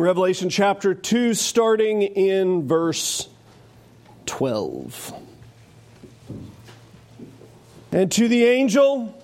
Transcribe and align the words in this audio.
Revelation 0.00 0.50
chapter 0.50 0.94
2, 0.94 1.34
starting 1.34 2.02
in 2.02 2.66
verse 2.66 3.28
12. 4.26 5.14
And 7.92 8.12
to 8.12 8.28
the 8.28 8.44
angel 8.44 9.14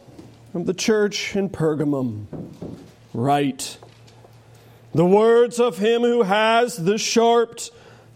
of 0.54 0.66
the 0.66 0.74
church 0.74 1.36
in 1.36 1.50
Pergamum, 1.50 2.26
write 3.12 3.78
the 4.94 5.04
words 5.04 5.58
of 5.58 5.78
him 5.78 6.02
who 6.02 6.22
has 6.22 6.76
the 6.76 6.98
sharp, 6.98 7.60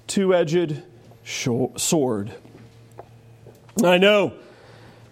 two 0.06 0.34
edged 0.34 0.82
sword. 1.24 2.32
I 3.82 3.98
know 3.98 4.34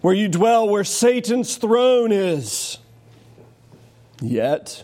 where 0.01 0.13
you 0.13 0.27
dwell, 0.27 0.69
where 0.69 0.83
Satan's 0.83 1.57
throne 1.57 2.11
is. 2.11 2.77
Yet 4.21 4.83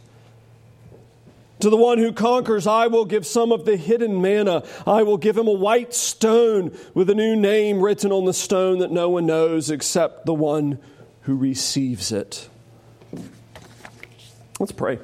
To 1.61 1.69
the 1.69 1.77
one 1.77 1.99
who 1.99 2.11
conquers, 2.11 2.65
I 2.65 2.87
will 2.87 3.05
give 3.05 3.23
some 3.23 3.51
of 3.51 3.65
the 3.65 3.77
hidden 3.77 4.19
manna. 4.19 4.63
I 4.87 5.03
will 5.03 5.17
give 5.17 5.37
him 5.37 5.47
a 5.47 5.53
white 5.53 5.93
stone 5.93 6.75
with 6.95 7.07
a 7.11 7.13
new 7.13 7.35
name 7.35 7.81
written 7.81 8.11
on 8.11 8.25
the 8.25 8.33
stone 8.33 8.79
that 8.79 8.91
no 8.91 9.09
one 9.09 9.27
knows 9.27 9.69
except 9.69 10.25
the 10.25 10.33
one 10.33 10.79
who 11.21 11.37
receives 11.37 12.11
it. 12.11 12.49
Let's 14.59 14.71
pray. 14.71 14.97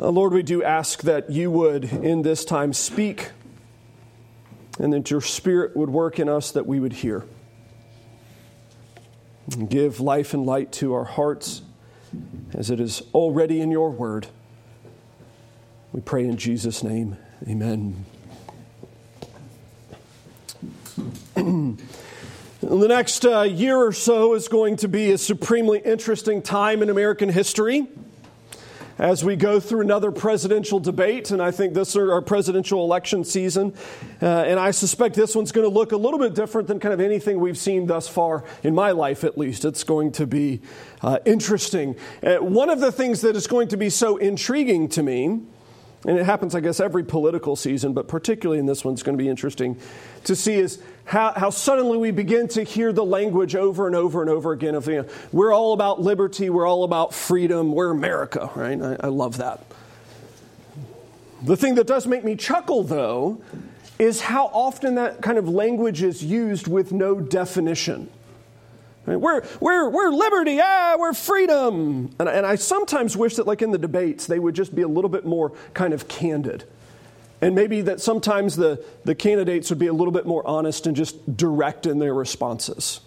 Uh, 0.00 0.08
Lord, 0.08 0.32
we 0.32 0.42
do 0.42 0.64
ask 0.64 1.02
that 1.02 1.30
you 1.30 1.48
would 1.52 1.84
in 1.84 2.22
this 2.22 2.44
time 2.44 2.72
speak 2.72 3.30
and 4.80 4.92
that 4.92 5.12
your 5.12 5.20
spirit 5.20 5.76
would 5.76 5.90
work 5.90 6.18
in 6.18 6.28
us 6.28 6.50
that 6.50 6.66
we 6.66 6.80
would 6.80 6.92
hear. 6.92 7.24
And 9.52 9.70
give 9.70 10.00
life 10.00 10.34
and 10.34 10.44
light 10.44 10.72
to 10.72 10.92
our 10.92 11.04
hearts 11.04 11.62
as 12.52 12.68
it 12.68 12.80
is 12.80 13.02
already 13.14 13.60
in 13.60 13.70
your 13.70 13.90
word. 13.90 14.26
We 15.92 16.00
pray 16.00 16.24
in 16.24 16.36
Jesus' 16.36 16.84
name. 16.84 17.16
Amen. 17.48 18.04
the 21.34 21.76
next 22.62 23.24
uh, 23.24 23.40
year 23.42 23.76
or 23.76 23.92
so 23.92 24.34
is 24.34 24.46
going 24.46 24.76
to 24.76 24.88
be 24.88 25.10
a 25.10 25.18
supremely 25.18 25.80
interesting 25.80 26.42
time 26.42 26.84
in 26.84 26.90
American 26.90 27.28
history 27.28 27.88
as 28.98 29.24
we 29.24 29.34
go 29.34 29.58
through 29.58 29.80
another 29.80 30.12
presidential 30.12 30.78
debate, 30.78 31.32
and 31.32 31.42
I 31.42 31.50
think 31.50 31.74
this 31.74 31.88
is 31.88 31.96
our 31.96 32.22
presidential 32.22 32.84
election 32.84 33.24
season. 33.24 33.74
Uh, 34.22 34.26
and 34.26 34.60
I 34.60 34.70
suspect 34.70 35.16
this 35.16 35.34
one's 35.34 35.50
going 35.50 35.66
to 35.66 35.74
look 35.74 35.90
a 35.90 35.96
little 35.96 36.20
bit 36.20 36.34
different 36.34 36.68
than 36.68 36.78
kind 36.78 36.94
of 36.94 37.00
anything 37.00 37.40
we've 37.40 37.58
seen 37.58 37.86
thus 37.86 38.06
far 38.06 38.44
in 38.62 38.76
my 38.76 38.92
life, 38.92 39.24
at 39.24 39.36
least. 39.36 39.64
It's 39.64 39.82
going 39.82 40.12
to 40.12 40.26
be 40.26 40.60
uh, 41.02 41.18
interesting. 41.24 41.96
Uh, 42.22 42.36
one 42.36 42.70
of 42.70 42.78
the 42.78 42.92
things 42.92 43.22
that 43.22 43.34
is 43.34 43.48
going 43.48 43.66
to 43.68 43.76
be 43.76 43.90
so 43.90 44.18
intriguing 44.18 44.88
to 44.90 45.02
me 45.02 45.40
and 46.06 46.18
it 46.18 46.24
happens, 46.24 46.54
I 46.54 46.60
guess, 46.60 46.80
every 46.80 47.04
political 47.04 47.56
season, 47.56 47.92
but 47.92 48.08
particularly 48.08 48.58
in 48.58 48.66
this 48.66 48.84
one, 48.84 48.94
it's 48.94 49.02
going 49.02 49.18
to 49.18 49.22
be 49.22 49.28
interesting 49.28 49.76
to 50.24 50.34
see 50.34 50.54
is 50.54 50.82
how, 51.04 51.32
how 51.32 51.50
suddenly 51.50 51.98
we 51.98 52.10
begin 52.10 52.48
to 52.48 52.62
hear 52.62 52.92
the 52.92 53.04
language 53.04 53.54
over 53.54 53.86
and 53.86 53.94
over 53.94 54.22
and 54.22 54.30
over 54.30 54.52
again 54.52 54.74
of, 54.74 54.86
you 54.86 55.02
know, 55.02 55.08
we're 55.30 55.52
all 55.52 55.74
about 55.74 56.00
liberty, 56.00 56.48
we're 56.48 56.66
all 56.66 56.84
about 56.84 57.12
freedom, 57.12 57.72
we're 57.72 57.90
America, 57.90 58.50
right? 58.54 58.80
I, 58.80 58.96
I 59.00 59.06
love 59.08 59.38
that. 59.38 59.64
The 61.42 61.56
thing 61.56 61.74
that 61.74 61.86
does 61.86 62.06
make 62.06 62.24
me 62.24 62.36
chuckle, 62.36 62.82
though, 62.82 63.42
is 63.98 64.22
how 64.22 64.46
often 64.46 64.94
that 64.94 65.20
kind 65.20 65.36
of 65.36 65.48
language 65.48 66.02
is 66.02 66.24
used 66.24 66.66
with 66.66 66.92
no 66.92 67.20
definition. 67.20 68.10
We're, 69.16 69.42
we're, 69.60 69.88
we're 69.88 70.10
liberty, 70.10 70.58
ah, 70.62 70.96
we're 70.98 71.12
freedom. 71.14 72.10
And, 72.18 72.28
and 72.28 72.46
I 72.46 72.56
sometimes 72.56 73.16
wish 73.16 73.36
that, 73.36 73.46
like 73.46 73.62
in 73.62 73.70
the 73.70 73.78
debates, 73.78 74.26
they 74.26 74.38
would 74.38 74.54
just 74.54 74.74
be 74.74 74.82
a 74.82 74.88
little 74.88 75.10
bit 75.10 75.24
more 75.24 75.52
kind 75.74 75.94
of 75.94 76.08
candid. 76.08 76.64
And 77.40 77.54
maybe 77.54 77.80
that 77.82 78.00
sometimes 78.00 78.56
the, 78.56 78.84
the 79.04 79.14
candidates 79.14 79.70
would 79.70 79.78
be 79.78 79.86
a 79.86 79.92
little 79.92 80.12
bit 80.12 80.26
more 80.26 80.46
honest 80.46 80.86
and 80.86 80.94
just 80.94 81.36
direct 81.36 81.86
in 81.86 81.98
their 81.98 82.12
responses. 82.12 83.00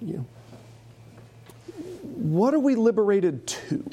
You 0.00 0.14
know, 0.14 0.26
what 2.14 2.54
are 2.54 2.58
we 2.58 2.76
liberated 2.76 3.46
to? 3.46 3.84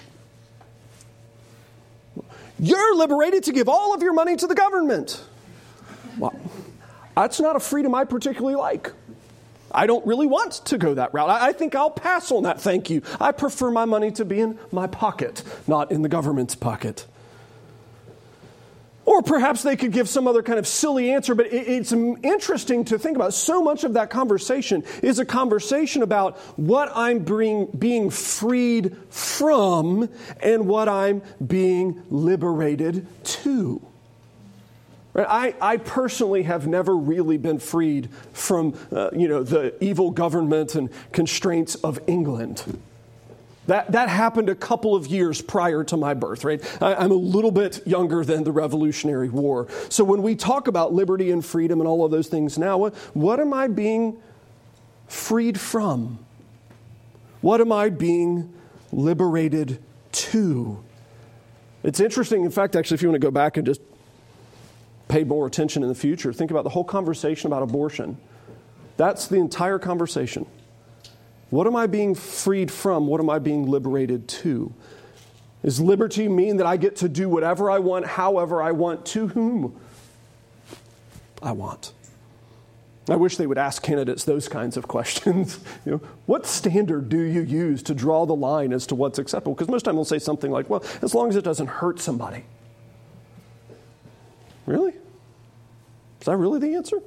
You're 2.58 2.96
liberated 2.96 3.46
to 3.46 3.54
give 3.54 3.68
all 3.68 3.94
of 3.94 4.02
your 4.02 4.14
money 4.14 4.36
to 4.36 4.48
the 4.48 4.56
government. 4.56 5.22
Well, 6.18 6.40
that's 7.16 7.40
not 7.40 7.56
a 7.56 7.60
freedom 7.60 7.96
I 7.96 8.06
particularly 8.06 8.56
like. 8.56 8.94
I 9.74 9.88
don't 9.88 10.06
really 10.06 10.28
want 10.28 10.54
to 10.66 10.78
go 10.78 10.94
that 10.94 11.14
route. 11.14 11.30
I, 11.30 11.54
think 11.54 11.76
I'll 11.76 11.92
pass 11.92 12.32
on 12.32 12.44
that, 12.44 12.62
thank 12.62 12.90
you. 12.90 13.02
I 13.20 13.32
prefer 13.32 13.72
my 13.72 13.86
money 13.86 14.12
to 14.12 14.26
be 14.26 14.40
in 14.40 14.60
my 14.72 14.88
pocket, 14.88 15.44
not 15.68 15.92
in 15.92 16.02
the 16.02 16.10
government's 16.10 16.56
pocket. 16.56 17.06
Or 19.04 19.22
perhaps 19.22 19.64
they 19.64 19.76
could 19.76 19.92
give 19.92 20.08
some 20.08 20.28
other 20.28 20.44
kind 20.44 20.60
of 20.60 20.68
silly 20.68 21.12
answer, 21.12 21.34
but 21.34 21.48
it's 21.52 21.92
interesting 21.92 22.86
to 22.86 23.00
think 23.00 23.16
about. 23.16 23.34
So 23.34 23.62
much 23.62 23.84
of 23.84 23.94
that 23.94 24.10
conversation 24.10 24.84
is 25.02 25.18
a 25.20 25.26
conversation 25.26 26.04
about 26.04 26.38
what 26.58 26.92
I'm 26.96 27.20
being, 27.20 27.66
being 27.78 28.10
freed 28.12 28.96
from 29.10 30.08
and 30.42 30.68
what 30.68 30.88
I'm 30.88 31.24
being 31.46 32.04
liberated 32.10 33.08
to. 33.24 33.91
I, 35.16 35.56
I 35.60 35.78
personally 35.78 36.44
have 36.44 36.68
never 36.68 36.96
really 36.96 37.38
been 37.38 37.60
freed 37.60 38.10
from 38.34 38.74
uh, 38.92 39.10
you 39.12 39.28
know, 39.28 39.44
the 39.44 39.74
evil 39.84 40.12
government 40.12 40.76
and 40.76 40.90
constraints 41.12 41.76
of 41.76 42.00
England. 42.08 42.80
That, 43.68 43.92
that 43.92 44.10
happened 44.10 44.50
a 44.50 44.56
couple 44.56 44.96
of 44.96 45.08
years 45.08 45.42
prior 45.42 45.84
to 45.86 45.98
my 45.98 46.14
birth, 46.14 46.44
right? 46.44 46.62
I, 46.82 46.96
I'm 46.96 47.12
a 47.12 47.16
little 47.16 47.52
bit 47.52 47.86
younger 47.86 48.26
than 48.26 48.44
the 48.44 48.52
Revolutionary 48.52 49.30
War. 49.30 49.68
So 49.90 50.04
when 50.04 50.24
we 50.24 50.36
talk 50.36 50.68
about 50.68 50.94
liberty 50.94 51.32
and 51.32 51.46
freedom 51.46 51.80
and 51.80 51.88
all 51.88 52.04
of 52.04 52.12
those 52.12 52.28
things 52.28 52.58
now, 52.58 52.78
what, 52.78 52.96
what 53.14 53.40
am 53.40 53.54
I 53.54 53.68
being 53.68 54.18
freed 55.08 55.60
from? 55.60 56.20
What 57.42 57.62
am 57.62 57.72
I 57.72 57.90
being 57.90 58.52
liberated 58.92 59.82
to? 60.12 60.84
It's 61.84 62.00
interesting, 62.00 62.44
in 62.44 62.52
fact, 62.52 62.76
actually, 62.76 62.96
if 62.96 63.02
you 63.02 63.10
want 63.10 63.22
to 63.22 63.26
go 63.26 63.32
back 63.32 63.58
and 63.58 63.66
just 63.66 63.82
pay 65.12 65.26
more 65.26 65.46
attention 65.46 65.84
in 65.84 65.90
the 65.90 65.96
future. 65.96 66.32
Think 66.32 66.52
about 66.52 66.64
the 66.64 66.70
whole 66.70 66.86
conversation 66.86 67.48
about 67.48 67.62
abortion. 67.62 68.18
That's 68.96 69.28
the 69.28 69.36
entire 69.36 69.78
conversation. 69.78 70.46
What 71.50 71.68
am 71.68 71.76
I 71.76 71.88
being 71.88 72.16
freed 72.16 72.72
from? 72.72 73.08
What 73.08 73.20
am 73.20 73.30
I 73.30 73.38
being 73.40 73.70
liberated 73.70 74.30
to? 74.30 74.74
Does 75.64 75.82
liberty 75.82 76.30
mean 76.30 76.58
that 76.58 76.66
I 76.66 76.78
get 76.78 76.96
to 76.98 77.10
do 77.10 77.28
whatever 77.28 77.70
I 77.70 77.80
want, 77.80 78.08
however 78.08 78.64
I 78.64 78.72
want, 78.72 79.06
to 79.08 79.28
whom 79.28 79.78
I 81.44 81.52
want? 81.52 81.92
I 83.10 83.18
wish 83.18 83.36
they 83.36 83.48
would 83.48 83.58
ask 83.58 83.84
candidates 83.84 84.24
those 84.24 84.48
kinds 84.48 84.78
of 84.78 84.88
questions. 84.88 85.60
you 85.86 85.92
know, 85.92 86.02
what 86.26 86.46
standard 86.46 87.10
do 87.10 87.20
you 87.20 87.42
use 87.42 87.84
to 87.84 87.94
draw 87.94 88.26
the 88.26 88.36
line 88.36 88.72
as 88.72 88.88
to 88.88 88.96
what's 88.96 89.20
acceptable? 89.20 89.56
Because 89.56 89.68
most 89.68 89.84
time 89.84 89.96
they'll 89.96 90.06
say 90.06 90.20
something 90.20 90.52
like, 90.52 90.70
well, 90.70 90.84
as 91.02 91.14
long 91.14 91.28
as 91.28 91.36
it 91.36 91.44
doesn't 91.44 91.68
hurt 91.68 92.00
somebody. 92.00 92.46
Really? 94.66 94.94
Is 96.22 96.26
that 96.26 96.38
really 96.38 96.60
the 96.60 96.76
answer? 96.76 97.02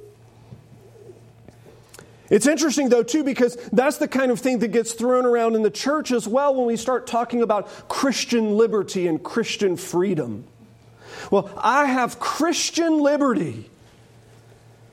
It's 2.29 2.47
interesting, 2.47 2.89
though, 2.89 3.03
too, 3.03 3.23
because 3.23 3.55
that's 3.71 3.97
the 3.97 4.07
kind 4.07 4.31
of 4.31 4.39
thing 4.39 4.59
that 4.59 4.69
gets 4.69 4.93
thrown 4.93 5.25
around 5.25 5.55
in 5.55 5.61
the 5.61 5.69
church 5.69 6.11
as 6.11 6.27
well 6.27 6.53
when 6.55 6.65
we 6.65 6.75
start 6.75 7.07
talking 7.07 7.41
about 7.41 7.87
Christian 7.87 8.57
liberty 8.57 9.07
and 9.07 9.23
Christian 9.23 9.77
freedom. 9.77 10.43
Well, 11.31 11.51
I 11.57 11.85
have 11.85 12.19
Christian 12.19 12.99
liberty. 12.99 13.69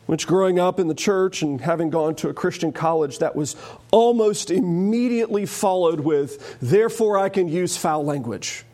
Which, 0.07 0.27
growing 0.27 0.59
up 0.59 0.79
in 0.79 0.89
the 0.89 0.95
church 0.95 1.43
and 1.43 1.61
having 1.61 1.89
gone 1.89 2.15
to 2.17 2.29
a 2.29 2.35
Christian 2.35 2.71
college, 2.71 3.19
that 3.21 3.35
was 3.35 3.57
almost 3.91 4.51
immediately 4.51 5.47
followed 5.47 6.01
with, 6.01 6.59
therefore 6.61 7.19
I 7.19 7.29
can 7.29 7.49
use 7.49 7.77
foul 7.77 8.05
language. 8.05 8.65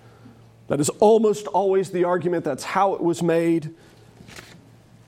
That 0.67 0.81
is 0.81 0.89
almost 0.89 1.47
always 1.47 1.91
the 1.91 2.05
argument. 2.05 2.45
That's 2.45 2.65
how 2.65 2.95
it 2.95 3.03
was 3.03 3.23
made. 3.23 3.75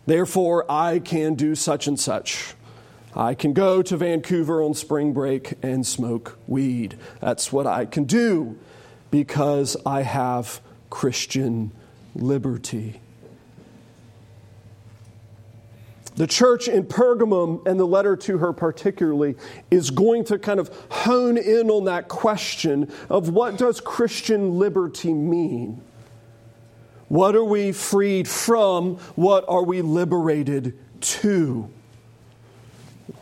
Therefore, 0.07 0.71
I 0.71 0.99
can 0.99 1.35
do 1.35 1.55
such 1.55 1.87
and 1.87 1.99
such. 1.99 2.55
I 3.15 3.35
can 3.35 3.53
go 3.53 3.83
to 3.83 3.97
Vancouver 3.97 4.63
on 4.63 4.75
spring 4.75 5.13
break 5.13 5.55
and 5.63 5.87
smoke 5.87 6.39
weed. 6.47 6.97
That's 7.21 7.53
what 7.53 7.67
I 7.67 7.85
can 7.85 8.05
do 8.05 8.57
because 9.11 9.77
I 9.85 10.03
have 10.03 10.61
Christian 10.91 11.73
liberty. 12.15 13.01
The 16.17 16.27
church 16.27 16.69
in 16.69 16.85
Pergamum 16.85 17.67
and 17.67 17.81
the 17.81 17.87
letter 17.87 18.15
to 18.17 18.39
her, 18.39 18.53
particularly, 18.53 19.37
is 19.71 19.91
going 19.91 20.25
to 20.25 20.39
kind 20.39 20.61
of 20.61 20.69
hone 20.91 21.39
in 21.39 21.71
on 21.71 21.85
that 21.85 22.09
question 22.09 22.93
of 23.09 23.31
what 23.31 23.57
does 23.57 23.81
Christian 23.81 24.59
liberty 24.59 25.15
mean? 25.15 25.81
What 27.11 27.35
are 27.35 27.45
we 27.45 27.73
freed 27.73 28.29
from? 28.29 28.99
What 29.17 29.45
are 29.49 29.65
we 29.65 29.83
liberated 29.83 30.79
to? 31.01 31.69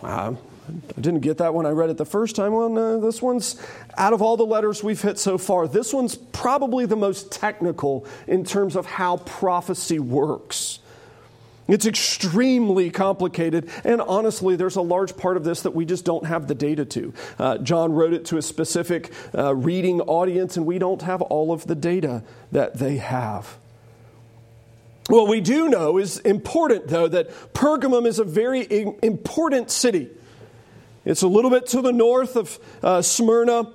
I 0.03 0.37
didn't 1.01 1.21
get 1.21 1.39
that 1.39 1.55
when 1.55 1.65
I 1.65 1.71
read 1.71 1.89
it 1.89 1.97
the 1.97 2.05
first 2.05 2.37
time. 2.37 2.53
Well, 2.53 2.69
no, 2.69 3.01
this 3.01 3.23
one's, 3.23 3.59
out 3.97 4.13
of 4.13 4.21
all 4.21 4.37
the 4.37 4.45
letters 4.45 4.85
we've 4.85 5.01
hit 5.01 5.19
so 5.19 5.39
far, 5.39 5.67
this 5.67 5.95
one's 5.95 6.17
probably 6.17 6.85
the 6.85 6.97
most 6.97 7.33
technical 7.33 8.05
in 8.27 8.45
terms 8.45 8.77
of 8.77 8.85
how 8.85 9.17
prophecy 9.17 9.99
works. 9.99 10.81
It's 11.67 11.87
extremely 11.87 12.91
complicated, 12.91 13.71
and 13.85 14.03
honestly, 14.03 14.55
there's 14.55 14.77
a 14.77 14.83
large 14.83 15.17
part 15.17 15.39
of 15.39 15.45
this 15.45 15.63
that 15.63 15.75
we 15.75 15.87
just 15.87 16.05
don't 16.05 16.27
have 16.27 16.47
the 16.47 16.55
data 16.55 16.85
to. 16.85 17.15
Uh, 17.39 17.57
John 17.57 17.95
wrote 17.95 18.13
it 18.13 18.27
to 18.27 18.37
a 18.37 18.43
specific 18.43 19.13
uh, 19.35 19.55
reading 19.55 20.03
audience, 20.03 20.59
and 20.59 20.67
we 20.67 20.79
don't 20.79 21.01
have 21.01 21.23
all 21.23 21.53
of 21.53 21.67
the 21.67 21.75
data 21.75 22.23
that 22.53 22.79
they 22.79 22.99
have. 22.99 23.57
What 25.09 25.27
we 25.27 25.41
do 25.41 25.69
know 25.71 25.97
is 25.97 26.19
important, 26.19 26.89
though, 26.89 27.09
that 27.09 27.31
Pergamum 27.55 28.07
is 28.07 28.19
a 28.19 28.25
very 28.25 28.67
important 29.03 29.71
city. 29.71 30.11
It's 31.07 31.23
a 31.23 31.27
little 31.27 31.51
bit 31.51 31.67
to 31.69 31.81
the 31.81 31.93
north 31.93 32.37
of 32.37 32.59
uh, 32.83 33.01
Smyrna. 33.01 33.73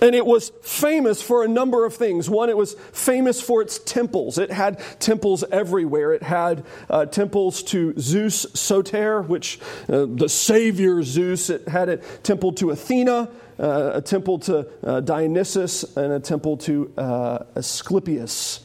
And 0.00 0.16
it 0.16 0.24
was 0.26 0.50
famous 0.62 1.22
for 1.22 1.44
a 1.44 1.48
number 1.48 1.84
of 1.84 1.94
things. 1.94 2.28
One, 2.28 2.48
it 2.48 2.56
was 2.56 2.74
famous 2.92 3.40
for 3.40 3.62
its 3.62 3.78
temples. 3.78 4.38
It 4.38 4.50
had 4.50 4.80
temples 4.98 5.44
everywhere. 5.52 6.12
It 6.12 6.24
had 6.24 6.64
uh, 6.90 7.06
temples 7.06 7.62
to 7.64 7.94
Zeus 8.00 8.46
Soter, 8.54 9.22
which 9.22 9.60
uh, 9.88 10.06
the 10.06 10.28
savior 10.28 11.02
Zeus. 11.04 11.50
It 11.50 11.68
had 11.68 11.88
a 11.88 11.98
temple 11.98 12.52
to 12.54 12.70
Athena, 12.70 13.30
uh, 13.60 13.90
a 13.94 14.00
temple 14.00 14.38
to 14.40 14.66
uh, 14.82 15.00
Dionysus, 15.00 15.96
and 15.96 16.12
a 16.14 16.20
temple 16.20 16.56
to 16.56 16.92
uh, 16.96 17.44
Asclepius. 17.54 18.60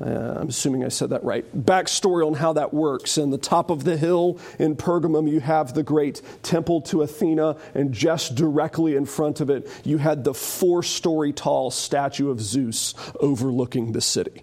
Uh, 0.00 0.38
I'm 0.40 0.48
assuming 0.48 0.84
I 0.84 0.88
said 0.88 1.10
that 1.10 1.24
right. 1.24 1.44
Backstory 1.56 2.24
on 2.26 2.34
how 2.34 2.52
that 2.52 2.72
works. 2.72 3.18
In 3.18 3.30
the 3.30 3.38
top 3.38 3.70
of 3.70 3.82
the 3.82 3.96
hill 3.96 4.38
in 4.58 4.76
Pergamum, 4.76 5.28
you 5.28 5.40
have 5.40 5.74
the 5.74 5.82
great 5.82 6.22
temple 6.42 6.82
to 6.82 7.02
Athena, 7.02 7.56
and 7.74 7.92
just 7.92 8.36
directly 8.36 8.94
in 8.94 9.06
front 9.06 9.40
of 9.40 9.50
it, 9.50 9.68
you 9.84 9.98
had 9.98 10.22
the 10.22 10.34
four 10.34 10.82
story 10.84 11.32
tall 11.32 11.70
statue 11.70 12.30
of 12.30 12.40
Zeus 12.40 12.94
overlooking 13.18 13.92
the 13.92 14.00
city. 14.00 14.42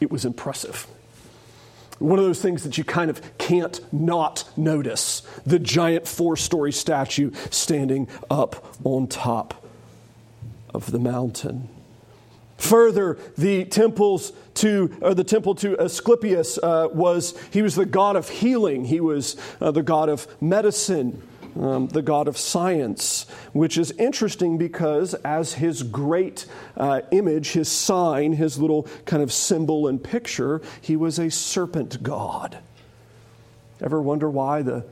It 0.00 0.10
was 0.10 0.24
impressive. 0.26 0.86
One 1.98 2.18
of 2.18 2.24
those 2.26 2.42
things 2.42 2.64
that 2.64 2.76
you 2.76 2.84
kind 2.84 3.08
of 3.08 3.38
can't 3.38 3.80
not 3.92 4.44
notice 4.56 5.22
the 5.46 5.58
giant 5.58 6.06
four 6.06 6.36
story 6.36 6.72
statue 6.72 7.30
standing 7.50 8.08
up 8.30 8.76
on 8.84 9.06
top 9.06 9.64
of 10.74 10.90
the 10.90 10.98
mountain. 10.98 11.68
Further, 12.58 13.18
the 13.36 13.64
temples 13.64 14.32
to 14.54 14.96
or 15.00 15.14
the 15.14 15.24
temple 15.24 15.54
to 15.56 15.76
Asclepius 15.80 16.58
uh, 16.58 16.88
was 16.92 17.34
he 17.52 17.62
was 17.62 17.74
the 17.74 17.84
god 17.84 18.16
of 18.16 18.28
healing. 18.28 18.84
He 18.84 19.00
was 19.00 19.36
uh, 19.60 19.70
the 19.70 19.82
god 19.82 20.08
of 20.08 20.26
medicine. 20.40 21.22
Um, 21.56 21.86
the 21.86 22.02
God 22.02 22.26
of 22.26 22.36
science, 22.36 23.26
which 23.52 23.78
is 23.78 23.92
interesting 23.92 24.58
because, 24.58 25.14
as 25.14 25.54
his 25.54 25.84
great 25.84 26.46
uh, 26.76 27.02
image, 27.12 27.52
his 27.52 27.70
sign, 27.70 28.32
his 28.32 28.58
little 28.58 28.88
kind 29.04 29.22
of 29.22 29.32
symbol 29.32 29.86
and 29.86 30.02
picture, 30.02 30.62
he 30.80 30.96
was 30.96 31.20
a 31.20 31.30
serpent 31.30 32.02
god. 32.02 32.58
Ever 33.80 34.02
wonder 34.02 34.28
why 34.28 34.62
the 34.62 34.84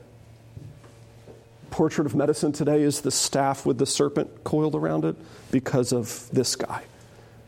portrait 1.69 2.05
of 2.05 2.15
medicine 2.15 2.53
today 2.53 2.81
is 2.81 3.01
the 3.01 3.11
staff 3.11 3.65
with 3.65 3.77
the 3.77 3.85
serpent 3.85 4.45
coiled 4.45 4.75
around 4.75 5.03
it? 5.03 5.17
Because 5.51 5.91
of 5.91 6.29
this 6.31 6.55
guy. 6.55 6.83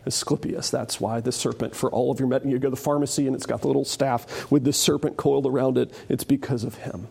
Asclepius. 0.06 0.70
That's 0.70 1.00
why 1.00 1.20
the 1.20 1.32
serpent 1.32 1.76
for 1.76 1.90
all 1.92 2.12
of 2.12 2.20
your 2.20 2.28
medicine. 2.28 2.52
You 2.52 2.60
go 2.60 2.70
to 2.70 2.76
the 2.76 2.82
pharmacy 2.82 3.28
and 3.28 3.36
it's 3.36 3.46
got 3.46 3.62
the 3.62 3.68
little 3.68 3.86
staff 3.86 4.52
with 4.52 4.64
the 4.64 4.74
serpent 4.74 5.18
coiled 5.18 5.46
around 5.46 5.78
it. 5.78 5.94
It's 6.10 6.24
because 6.24 6.64
of 6.64 6.76
him. 6.76 7.08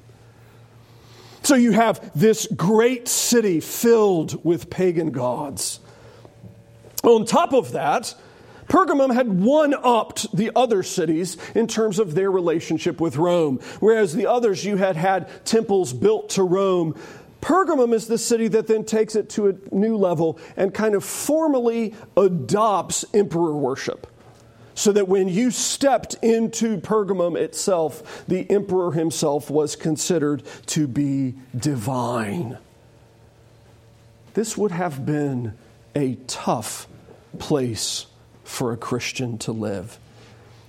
So 1.43 1.57
you 1.57 1.73
have 1.73 2.11
this 2.19 2.47
great 2.47 3.07
city 3.07 3.61
filled 3.61 4.45
with 4.45 4.71
pagan 4.71 5.11
gods. 5.11 5.81
On 7.03 7.27
top 7.27 7.53
of 7.53 7.73
that, 7.73 8.15
Pergamum 8.69 9.13
had 9.13 9.29
one 9.29 9.75
upped 9.75 10.35
the 10.35 10.51
other 10.57 10.83
cities 10.83 11.37
in 11.55 11.67
terms 11.67 11.99
of 11.99 12.15
their 12.15 12.31
relationship 12.31 13.01
with 13.01 13.17
Rome. 13.17 13.61
Whereas 13.81 14.15
the 14.15 14.27
others, 14.27 14.65
you 14.65 14.77
had 14.77 14.97
had 14.97 15.29
temples 15.45 15.93
built 15.93 16.31
to 16.31 16.43
Rome 16.43 16.99
Pergamum 17.45 17.93
is 17.93 18.07
the 18.07 18.17
city 18.17 18.49
that 18.49 18.69
then 18.69 18.87
takes 18.87 19.15
it 19.15 19.29
to 19.29 19.49
a 19.49 19.55
new 19.71 19.99
level 19.99 20.39
and 20.57 20.73
kind 20.73 20.95
of 20.95 21.05
formally 21.05 21.93
adopts 22.17 23.05
emperor 23.13 23.55
worship. 23.55 24.07
So 24.75 24.93
that 24.93 25.09
when 25.09 25.29
you 25.29 25.51
stepped 25.51 26.15
into 26.23 26.79
Pergamum 26.79 27.37
itself, 27.37 28.25
the 28.27 28.51
emperor 28.51 28.93
himself 28.93 29.51
was 29.51 29.77
considered 29.77 30.43
to 30.69 30.89
be 30.89 31.35
divine. 31.55 32.57
This 34.33 34.57
would 34.57 34.73
have 34.73 35.05
been 35.05 35.53
a 35.95 36.15
tough 36.27 36.89
place 37.39 38.07
for 38.43 38.73
a 38.73 38.79
Christian 38.79 39.37
to 39.39 39.53
live. 39.53 39.99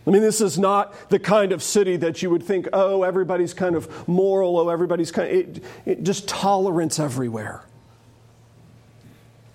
I 0.08 0.12
mean, 0.12 0.22
this 0.22 0.40
is 0.40 0.60
not 0.60 1.10
the 1.10 1.18
kind 1.18 1.52
of 1.52 1.64
city 1.64 1.98
that 1.98 2.22
you 2.22 2.30
would 2.30 2.44
think, 2.44 2.68
oh, 2.74 3.04
everybody's 3.04 3.54
kind 3.54 3.76
of 3.76 4.08
moral, 4.08 4.60
oh, 4.60 4.70
everybody's 4.70 5.12
kind 5.12 5.28
of, 5.30 5.36
it, 5.36 5.64
it, 5.86 6.04
just 6.04 6.28
tolerance 6.28 7.00
everywhere. 7.00 7.64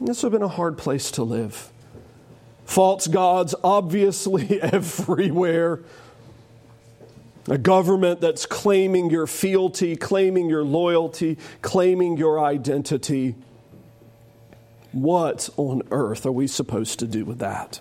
This 0.01 0.23
would 0.23 0.33
have 0.33 0.41
been 0.41 0.47
a 0.47 0.49
hard 0.49 0.77
place 0.77 1.11
to 1.13 1.23
live. 1.23 1.71
False 2.65 3.07
gods, 3.07 3.55
obviously, 3.63 4.61
everywhere. 4.63 5.81
A 7.49 7.59
government 7.59 8.21
that's 8.21 8.45
claiming 8.45 9.11
your 9.11 9.27
fealty, 9.27 9.97
claiming 9.97 10.49
your 10.49 10.65
loyalty, 10.65 11.39
claiming 11.63 12.17
your 12.17 12.43
identity. 12.45 13.37
What 14.93 15.49
on 15.57 15.83
earth 15.91 16.27
are 16.27 16.33
we 16.33 16.47
supposed 16.47 16.99
to 16.99 17.07
do 17.07 17.25
with 17.25 17.39
that? 17.39 17.81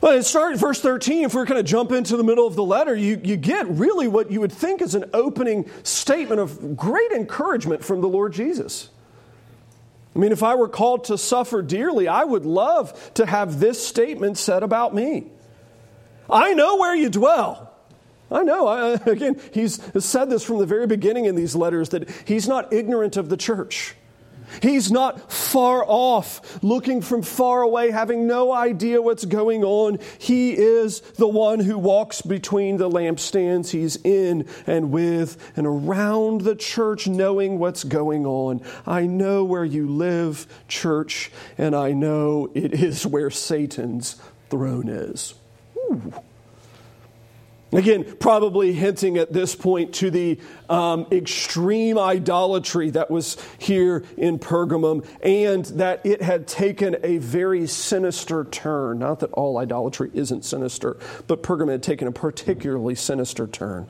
Well, 0.00 0.16
it 0.16 0.24
starts 0.24 0.60
verse 0.60 0.80
13. 0.80 1.24
If 1.24 1.34
we're 1.34 1.44
going 1.44 1.62
to 1.62 1.68
jump 1.68 1.92
into 1.92 2.16
the 2.16 2.24
middle 2.24 2.46
of 2.46 2.56
the 2.56 2.64
letter, 2.64 2.94
you, 2.94 3.20
you 3.22 3.36
get 3.36 3.68
really 3.68 4.08
what 4.08 4.30
you 4.30 4.40
would 4.40 4.52
think 4.52 4.80
is 4.80 4.94
an 4.94 5.04
opening 5.12 5.68
statement 5.82 6.40
of 6.40 6.76
great 6.76 7.12
encouragement 7.12 7.84
from 7.84 8.00
the 8.00 8.08
Lord 8.08 8.32
Jesus. 8.32 8.88
I 10.16 10.18
mean, 10.18 10.32
if 10.32 10.42
I 10.42 10.54
were 10.54 10.68
called 10.68 11.04
to 11.04 11.18
suffer 11.18 11.60
dearly, 11.60 12.08
I 12.08 12.24
would 12.24 12.46
love 12.46 13.12
to 13.14 13.26
have 13.26 13.60
this 13.60 13.86
statement 13.86 14.38
said 14.38 14.62
about 14.62 14.94
me. 14.94 15.26
I 16.28 16.54
know 16.54 16.76
where 16.76 16.94
you 16.94 17.10
dwell. 17.10 17.72
I 18.30 18.42
know. 18.42 18.66
I, 18.66 18.92
again, 19.10 19.40
he's 19.52 19.80
said 20.04 20.30
this 20.30 20.44
from 20.44 20.58
the 20.58 20.66
very 20.66 20.86
beginning 20.86 21.26
in 21.26 21.34
these 21.34 21.54
letters 21.54 21.90
that 21.90 22.08
he's 22.24 22.48
not 22.48 22.72
ignorant 22.72 23.16
of 23.16 23.28
the 23.28 23.36
church. 23.36 23.96
He's 24.62 24.90
not 24.90 25.32
far 25.32 25.84
off, 25.86 26.62
looking 26.62 27.02
from 27.02 27.22
far 27.22 27.62
away, 27.62 27.90
having 27.90 28.26
no 28.26 28.52
idea 28.52 29.00
what's 29.02 29.24
going 29.24 29.64
on. 29.64 29.98
He 30.18 30.52
is 30.52 31.00
the 31.00 31.28
one 31.28 31.60
who 31.60 31.78
walks 31.78 32.22
between 32.22 32.76
the 32.76 32.90
lampstands. 32.90 33.70
He's 33.70 33.96
in 33.96 34.46
and 34.66 34.90
with 34.90 35.52
and 35.56 35.66
around 35.66 36.42
the 36.42 36.56
church, 36.56 37.06
knowing 37.06 37.58
what's 37.58 37.84
going 37.84 38.26
on. 38.26 38.60
I 38.86 39.06
know 39.06 39.44
where 39.44 39.64
you 39.64 39.88
live, 39.88 40.46
church, 40.68 41.30
and 41.56 41.74
I 41.74 41.92
know 41.92 42.50
it 42.54 42.74
is 42.74 43.06
where 43.06 43.30
Satan's 43.30 44.20
throne 44.48 44.88
is. 44.88 45.34
Ooh. 45.76 46.12
Again, 47.72 48.04
probably 48.18 48.72
hinting 48.72 49.16
at 49.16 49.32
this 49.32 49.54
point 49.54 49.94
to 49.96 50.10
the 50.10 50.38
um, 50.68 51.06
extreme 51.12 51.98
idolatry 51.98 52.90
that 52.90 53.10
was 53.10 53.36
here 53.58 54.04
in 54.16 54.40
Pergamum 54.40 55.06
and 55.22 55.64
that 55.66 56.04
it 56.04 56.20
had 56.20 56.48
taken 56.48 56.96
a 57.04 57.18
very 57.18 57.68
sinister 57.68 58.44
turn. 58.44 58.98
Not 58.98 59.20
that 59.20 59.32
all 59.32 59.58
idolatry 59.58 60.10
isn't 60.14 60.44
sinister, 60.44 60.96
but 61.28 61.44
Pergamum 61.44 61.70
had 61.70 61.82
taken 61.82 62.08
a 62.08 62.12
particularly 62.12 62.96
sinister 62.96 63.46
turn. 63.46 63.88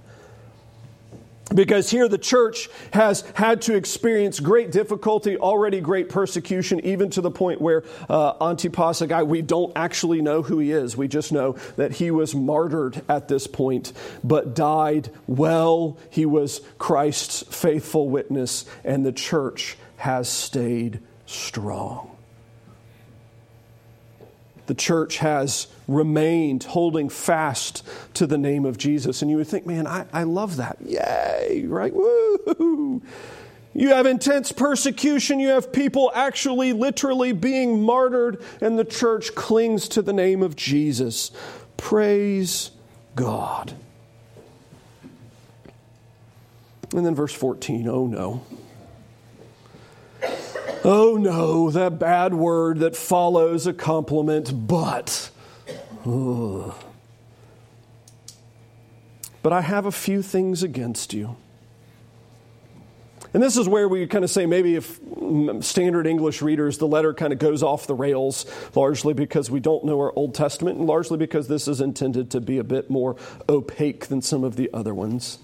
Because 1.55 1.91
here 1.91 2.09
the 2.09 2.19
church 2.19 2.69
has 2.93 3.23
had 3.35 3.63
to 3.63 3.75
experience 3.75 4.39
great 4.39 4.71
difficulty, 4.71 5.37
already 5.37 5.81
great 5.81 6.09
persecution, 6.09 6.81
even 6.85 7.11
to 7.11 7.21
the 7.21 7.31
point 7.31 7.61
where 7.61 7.83
uh, 8.09 8.35
Antipas, 8.41 9.01
a 9.01 9.07
guy 9.07 9.25
we 9.25 9.43
don't 9.43 9.73
actually 9.75 10.23
know 10.23 10.43
who 10.43 10.61
he 10.61 10.71
is, 10.71 10.97
we 10.97 11.09
just 11.09 11.33
know 11.33 11.53
that 11.77 11.93
he 11.93 12.11
was 12.13 12.35
martyred 12.35 13.03
at 13.09 13.27
this 13.27 13.49
point, 13.49 13.93
but 14.23 14.55
died 14.55 15.11
well. 15.27 15.99
He 16.11 16.25
was 16.25 16.61
Christ's 16.79 17.43
faithful 17.43 18.09
witness, 18.09 18.65
and 18.85 19.05
the 19.05 19.13
church 19.13 19.77
has 19.97 20.29
stayed 20.29 21.01
strong 21.27 22.11
the 24.71 24.75
church 24.77 25.17
has 25.17 25.67
remained 25.91 26.65
holding 26.65 27.09
fast 27.09 27.87
to 28.15 28.27
the 28.27 28.39
name 28.39 28.65
of 28.65 28.79
Jesus. 28.79 29.23
And 29.23 29.31
you 29.31 29.37
would 29.37 29.49
think, 29.49 29.67
man, 29.67 29.87
I, 29.87 30.07
I 30.13 30.23
love 30.23 30.57
that. 30.57 30.79
Yay, 30.85 31.65
right? 31.67 31.93
Woo! 31.93 33.03
You 33.73 33.91
have 33.91 34.07
intense 34.07 34.51
persecution. 34.53 35.39
You 35.39 35.49
have 35.49 35.73
people 35.73 36.11
actually, 36.15 36.73
literally 36.73 37.33
being 37.33 37.83
martyred, 37.83 38.43
and 38.61 38.79
the 38.79 38.85
church 38.85 39.35
clings 39.35 39.89
to 39.91 40.03
the 40.03 40.13
name 40.13 40.43
of 40.43 40.57
Jesus. 40.57 41.31
Praise 41.77 42.73
God. 43.15 43.75
And 46.93 47.07
then 47.07 47.15
verse 47.15 47.33
14 47.33 47.87
oh 47.89 48.07
no. 48.07 48.45
Oh 50.83 51.17
no, 51.17 51.71
that 51.71 51.99
bad 51.99 52.35
word 52.35 52.79
that 52.81 52.97
follows 52.97 53.67
a 53.67 53.73
compliment, 53.73 54.67
but. 54.67 55.31
But 59.43 59.53
I 59.53 59.61
have 59.61 59.87
a 59.87 59.93
few 59.93 60.23
things 60.23 60.63
against 60.63 61.13
you. 61.13 61.37
And 63.33 63.43
this 63.43 63.57
is 63.57 63.69
where 63.69 63.89
we 63.89 64.07
kind 64.07 64.25
of 64.25 64.31
say 64.31 64.47
maybe 64.47 64.75
if 64.75 65.01
mm, 65.03 65.63
standard 65.63 66.07
English 66.07 66.43
readers, 66.43 66.79
the 66.79 66.89
letter 66.89 67.15
kind 67.15 67.33
of 67.33 67.39
goes 67.39 67.63
off 67.63 67.87
the 67.87 67.95
rails, 67.95 68.45
largely 68.75 69.15
because 69.15 69.51
we 69.51 69.61
don't 69.61 69.85
know 69.85 70.01
our 70.01 70.13
Old 70.17 70.35
Testament, 70.35 70.79
and 70.79 70.87
largely 70.87 71.17
because 71.17 71.47
this 71.47 71.69
is 71.69 71.81
intended 71.81 72.31
to 72.33 72.41
be 72.41 72.59
a 72.59 72.65
bit 72.65 72.91
more 72.91 73.17
opaque 73.49 74.07
than 74.07 74.21
some 74.21 74.43
of 74.43 74.57
the 74.57 74.69
other 74.75 74.93
ones. 74.93 75.39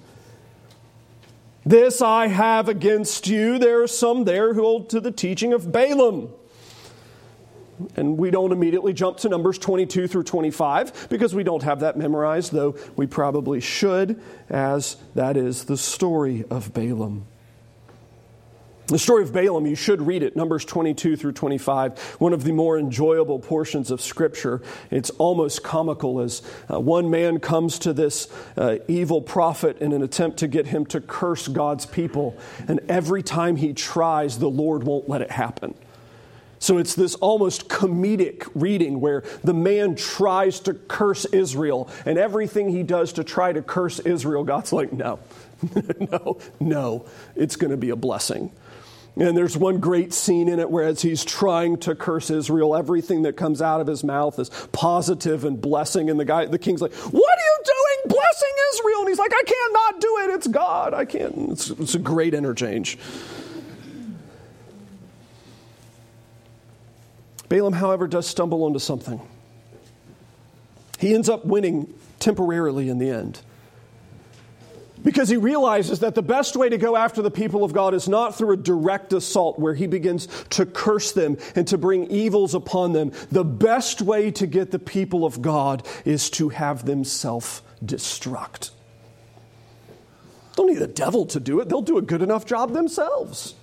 This 1.65 2.03
I 2.03 2.27
have 2.29 2.69
against 2.69 3.29
you. 3.29 3.59
There 3.59 3.83
are 3.83 3.89
some 3.89 4.25
there 4.25 4.55
who 4.55 4.63
hold 4.63 4.91
to 4.91 5.01
the 5.01 5.13
teaching 5.13 5.53
of 5.53 5.71
Balaam. 5.71 6.31
And 7.97 8.17
we 8.17 8.31
don't 8.31 8.53
immediately 8.53 8.93
jump 8.93 9.19
to 9.19 9.29
Numbers 9.29 9.59
22 9.59 10.07
through 10.09 10.25
25 10.25 11.09
because 11.09 11.35
we 11.35 11.43
don't 11.43 11.63
have 11.63 11.81
that 11.81 11.97
memorized, 11.97 12.53
though 12.53 12.77
we 12.97 13.07
probably 13.07 13.61
should, 13.61 14.21
as 14.49 14.97
that 15.15 15.37
is 15.37 15.65
the 15.65 15.77
story 15.77 16.45
of 16.51 16.73
Balaam. 16.73 17.27
The 18.89 19.01
story 19.01 19.25
of 19.25 19.33
Balaam, 19.33 19.67
you 19.67 19.75
should 19.75 20.01
read 20.01 20.23
it, 20.23 20.37
Numbers 20.37 20.65
22 20.65 21.17
through 21.17 21.33
25, 21.33 21.99
one 22.21 22.33
of 22.33 22.45
the 22.45 22.53
more 22.53 22.79
enjoyable 22.79 23.41
portions 23.41 23.91
of 23.91 24.01
Scripture. 24.01 24.63
It's 24.93 25.11
almost 25.11 25.65
comical 25.65 26.21
as 26.21 26.41
uh, 26.73 26.79
one 26.79 27.11
man 27.11 27.41
comes 27.41 27.81
to 27.81 27.93
this 27.93 28.29
uh, 28.57 28.77
evil 28.87 29.21
prophet 29.21 29.79
in 29.79 29.93
an 29.93 30.05
attempt 30.05 30.37
to 30.39 30.47
get 30.47 30.69
him 30.69 30.87
to 30.87 31.01
curse 31.01 31.49
God's 31.49 31.85
people, 31.85 32.39
and 32.69 32.79
every 32.89 33.25
time 33.25 33.57
he 33.57 33.73
tries, 33.73 34.39
the 34.39 34.49
Lord 34.49 34.85
won't 34.85 35.09
let 35.09 35.21
it 35.21 35.33
happen. 35.33 35.75
So 36.59 36.79
it's 36.79 36.95
this 36.95 37.15
almost 37.17 37.69
comedic 37.69 38.49
reading 38.55 39.01
where 39.01 39.25
the 39.45 39.55
man 39.55 39.95
tries 39.95 40.61
to 40.61 40.75
curse 40.75 41.25
Israel, 41.27 41.91
and 42.05 42.19
everything 42.19 42.71
he 42.71 42.83
does 42.83 43.13
to 43.15 43.25
try 43.25 43.53
to 43.53 43.63
curse 43.63 43.99
Israel, 44.01 44.45
God's 44.45 44.73
like, 44.73 44.93
no, 44.93 45.19
no, 46.11 46.39
no, 46.61 47.07
it's 47.35 47.57
going 47.57 47.71
to 47.71 47.77
be 47.77 47.91
a 47.91 47.97
blessing. 47.97 48.51
And 49.19 49.35
there's 49.35 49.57
one 49.57 49.79
great 49.79 50.13
scene 50.13 50.49
in 50.49 50.59
it 50.61 50.71
where, 50.71 50.85
as 50.85 51.01
he's 51.01 51.25
trying 51.25 51.79
to 51.79 51.95
curse 51.95 52.29
Israel, 52.29 52.77
everything 52.77 53.23
that 53.23 53.35
comes 53.35 53.63
out 53.63 53.81
of 53.81 53.87
his 53.87 54.05
mouth 54.05 54.39
is 54.39 54.51
positive 54.73 55.45
and 55.45 55.59
blessing. 55.59 56.11
And 56.11 56.21
the 56.21 56.27
guy, 56.27 56.45
the 56.45 56.59
king's 56.59 56.83
like, 56.83 56.93
"What 56.93 57.15
are 57.15 57.15
you 57.15 57.59
doing, 57.65 58.15
blessing 58.15 58.51
Israel?" 58.75 59.01
And 59.01 59.09
he's 59.09 59.19
like, 59.19 59.33
"I 59.33 59.43
can't 59.43 59.73
not 59.73 60.01
do 60.03 60.19
it. 60.25 60.35
It's 60.35 60.47
God. 60.49 60.93
I 60.93 61.07
can't." 61.07 61.51
It's, 61.53 61.71
it's 61.71 61.95
a 61.95 61.99
great 61.99 62.35
interchange. 62.35 62.99
Balaam, 67.49 67.73
however, 67.73 68.07
does 68.07 68.27
stumble 68.27 68.65
onto 68.65 68.79
something. 68.79 69.21
He 70.99 71.15
ends 71.15 71.29
up 71.29 71.45
winning 71.45 71.93
temporarily 72.19 72.89
in 72.89 72.99
the 72.99 73.11
end 73.11 73.41
because 75.07 75.29
he 75.29 75.37
realizes 75.37 76.01
that 76.01 76.17
the 76.17 76.23
best 76.23 76.57
way 76.57 76.69
to 76.69 76.79
go 76.79 76.97
after 76.97 77.23
the 77.23 77.31
people 77.31 77.63
of 77.63 77.73
God 77.73 77.95
is 77.95 78.09
not 78.09 78.37
through 78.37 78.53
a 78.53 78.57
direct 78.57 79.13
assault 79.13 79.59
where 79.59 79.75
he 79.75 79.87
begins 79.87 80.27
to 80.51 80.67
curse 80.67 81.13
them 81.13 81.37
and 81.55 81.69
to 81.69 81.79
bring 81.79 82.11
evils 82.11 82.55
upon 82.55 82.93
them. 82.93 83.13
The 83.31 83.45
best 83.45 84.03
way 84.03 84.33
to 84.33 84.47
get 84.47 84.73
the 84.73 84.81
people 84.81 85.25
of 85.25 85.41
God 85.41 85.87
is 86.05 86.29
to 86.31 86.49
have 86.49 86.85
them 86.85 87.05
self 87.05 87.63
destruct. 87.85 88.71
Don't 90.57 90.69
need 90.69 90.79
the 90.79 90.87
devil 90.87 91.27
to 91.27 91.39
do 91.39 91.61
it, 91.61 91.69
they'll 91.69 91.83
do 91.83 91.99
a 91.99 92.03
good 92.03 92.23
enough 92.23 92.45
job 92.47 92.73
themselves. 92.73 93.55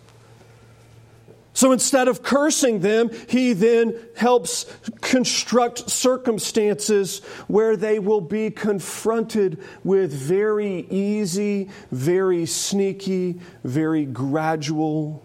So 1.53 1.71
instead 1.71 2.07
of 2.07 2.23
cursing 2.23 2.79
them, 2.79 3.09
he 3.27 3.53
then 3.53 3.95
helps 4.15 4.65
construct 5.01 5.89
circumstances 5.89 7.19
where 7.47 7.77
they 7.77 7.99
will 7.99 8.21
be 8.21 8.49
confronted 8.49 9.63
with 9.83 10.11
very 10.11 10.87
easy, 10.89 11.69
very 11.91 12.45
sneaky, 12.45 13.39
very 13.63 14.05
gradual 14.05 15.23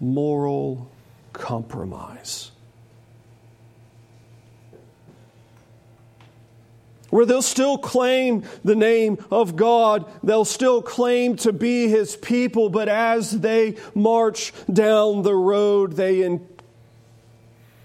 moral 0.00 0.90
compromise. 1.32 2.51
Where 7.12 7.26
they'll 7.26 7.42
still 7.42 7.76
claim 7.76 8.42
the 8.64 8.74
name 8.74 9.18
of 9.30 9.54
God. 9.54 10.10
They'll 10.22 10.46
still 10.46 10.80
claim 10.80 11.36
to 11.36 11.52
be 11.52 11.86
His 11.88 12.16
people, 12.16 12.70
but 12.70 12.88
as 12.88 13.32
they 13.32 13.76
march 13.94 14.54
down 14.72 15.20
the 15.20 15.34
road, 15.34 15.92
they 15.92 16.22
in- 16.22 16.48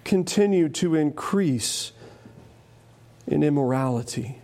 continue 0.06 0.70
to 0.70 0.96
increase 0.96 1.92
in 3.28 3.44
immorality. 3.44 4.40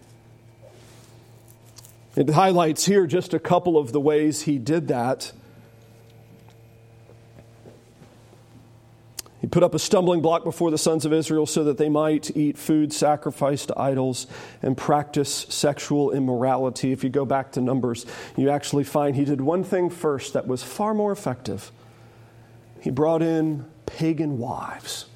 It 2.17 2.31
highlights 2.31 2.85
here 2.85 3.07
just 3.07 3.33
a 3.33 3.39
couple 3.39 3.77
of 3.77 3.93
the 3.93 4.01
ways 4.01 4.41
he 4.41 4.59
did 4.59 4.89
that. 4.89 5.31
He 9.43 9.47
put 9.47 9.61
up 9.61 9.75
a 9.75 9.79
stumbling 9.79 10.21
block 10.21 10.45
before 10.45 10.71
the 10.71 10.77
sons 10.77 11.03
of 11.03 11.11
Israel 11.11 11.45
so 11.45 11.65
that 11.65 11.77
they 11.77 11.89
might 11.89 12.33
eat 12.33 12.57
food 12.57 12.93
sacrificed 12.93 13.67
to 13.67 13.77
idols 13.77 14.25
and 14.61 14.77
practice 14.77 15.45
sexual 15.49 16.11
immorality. 16.11 16.93
If 16.93 17.03
you 17.03 17.09
go 17.09 17.25
back 17.25 17.51
to 17.51 17.61
Numbers, 17.61 18.05
you 18.37 18.49
actually 18.49 18.85
find 18.85 19.17
he 19.17 19.25
did 19.25 19.41
one 19.41 19.65
thing 19.65 19.89
first 19.89 20.31
that 20.31 20.47
was 20.47 20.63
far 20.63 20.93
more 20.93 21.11
effective. 21.11 21.73
He 22.79 22.89
brought 22.89 23.21
in 23.21 23.65
pagan 23.85 24.37
wives. 24.37 25.07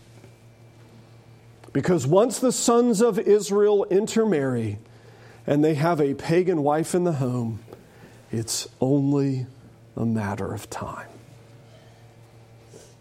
Because 1.72 2.06
once 2.06 2.40
the 2.40 2.52
sons 2.52 3.00
of 3.00 3.18
Israel 3.18 3.86
intermarry 3.86 4.78
and 5.48 5.64
they 5.64 5.76
have 5.76 6.02
a 6.02 6.16
pagan 6.16 6.64
wife 6.64 6.94
in 6.94 7.06
the 7.06 7.14
home, 7.14 7.64
it's 8.30 8.68
only 8.82 9.48
a 9.96 10.06
matter 10.06 10.54
of 10.54 10.70
time. 10.70 11.08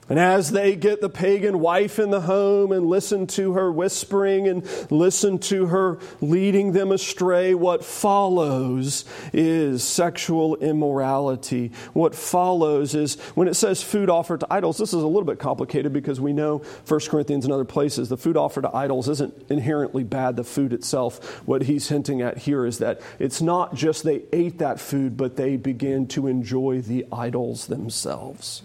And 0.08 0.20
as 0.20 0.52
they 0.52 0.76
get 0.76 1.00
the 1.00 1.08
pagan 1.08 1.58
wife 1.58 1.98
in 1.98 2.10
the 2.10 2.20
home 2.20 2.70
and 2.70 2.86
listen 2.86 3.26
to 3.28 3.54
her 3.54 3.72
whispering 3.72 4.46
and 4.46 4.64
listen 4.90 5.38
to 5.40 5.66
her 5.66 5.98
leading 6.20 6.72
them 6.72 6.92
astray, 6.92 7.54
what 7.54 7.84
follows 7.84 9.04
is 9.32 9.82
sexual 9.82 10.54
immorality. 10.56 11.72
What 11.92 12.14
follows 12.14 12.94
is 12.94 13.16
when 13.34 13.48
it 13.48 13.54
says 13.54 13.82
food 13.82 14.08
offered 14.08 14.40
to 14.40 14.46
idols, 14.48 14.78
this 14.78 14.94
is 14.94 15.02
a 15.02 15.06
little 15.08 15.25
bit 15.25 15.40
complicated 15.40 15.92
because 15.92 16.20
we 16.20 16.32
know 16.32 16.58
1 16.86 17.00
Corinthians 17.08 17.44
and 17.44 17.52
other 17.52 17.64
places 17.64 18.08
the 18.08 18.16
food 18.16 18.36
offered 18.36 18.62
to 18.62 18.76
idols 18.76 19.08
isn't 19.08 19.34
inherently 19.48 20.04
bad, 20.04 20.36
the 20.36 20.44
food 20.44 20.72
itself. 20.72 21.40
What 21.46 21.62
he's 21.62 21.88
hinting 21.88 22.22
at 22.22 22.38
here 22.38 22.64
is 22.64 22.78
that 22.78 23.00
it's 23.18 23.42
not 23.42 23.75
just 23.75 24.04
they 24.04 24.22
ate 24.32 24.58
that 24.58 24.78
food, 24.78 25.16
but 25.16 25.34
they 25.34 25.56
began 25.56 26.06
to 26.08 26.28
enjoy 26.28 26.80
the 26.80 27.06
idols 27.10 27.66
themselves. 27.66 28.62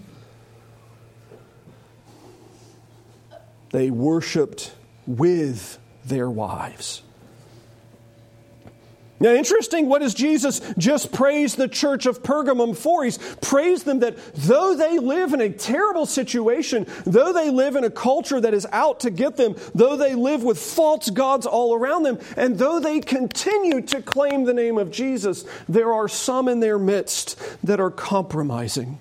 They 3.72 3.90
worshiped 3.90 4.74
with 5.06 5.78
their 6.06 6.30
wives. 6.30 7.04
Now, 9.22 9.34
interesting, 9.34 9.88
what 9.88 10.02
does 10.02 10.16
Jesus 10.16 10.62
just 10.80 11.12
praise 11.12 11.54
the 11.54 11.68
church 11.68 12.08
of 12.08 12.24
Pergamum 12.24 12.76
for? 12.76 13.04
He's 13.04 13.20
praised 13.40 13.86
them 13.86 14.00
that 14.00 14.18
though 14.34 14.76
they 14.76 14.98
live 14.98 15.34
in 15.34 15.42
a 15.42 15.50
terrible 15.52 16.08
situation, 16.08 16.88
though 17.06 17.32
they 17.32 17.52
live 17.52 17.76
in 17.76 17.84
a 17.84 17.92
culture 17.92 18.42
that 18.42 18.56
is 18.56 18.66
out 18.72 19.02
to 19.02 19.12
get 19.12 19.38
them, 19.38 19.56
though 19.76 19.96
they 19.96 20.16
live 20.16 20.42
with 20.42 20.58
false 20.58 21.12
gods 21.12 21.46
all 21.46 21.76
around 21.76 22.02
them, 22.02 22.18
and 22.36 22.58
though 22.58 22.80
they 22.80 23.00
continue 23.00 23.82
to 23.84 24.02
claim 24.02 24.46
the 24.46 24.56
name 24.56 24.80
of 24.80 24.90
Jesus, 24.90 25.46
there 25.70 25.94
are 25.94 26.08
some 26.08 26.48
in 26.48 26.60
their 26.60 26.80
midst 26.80 27.40
that 27.64 27.80
are 27.80 27.92
compromising. 27.92 28.98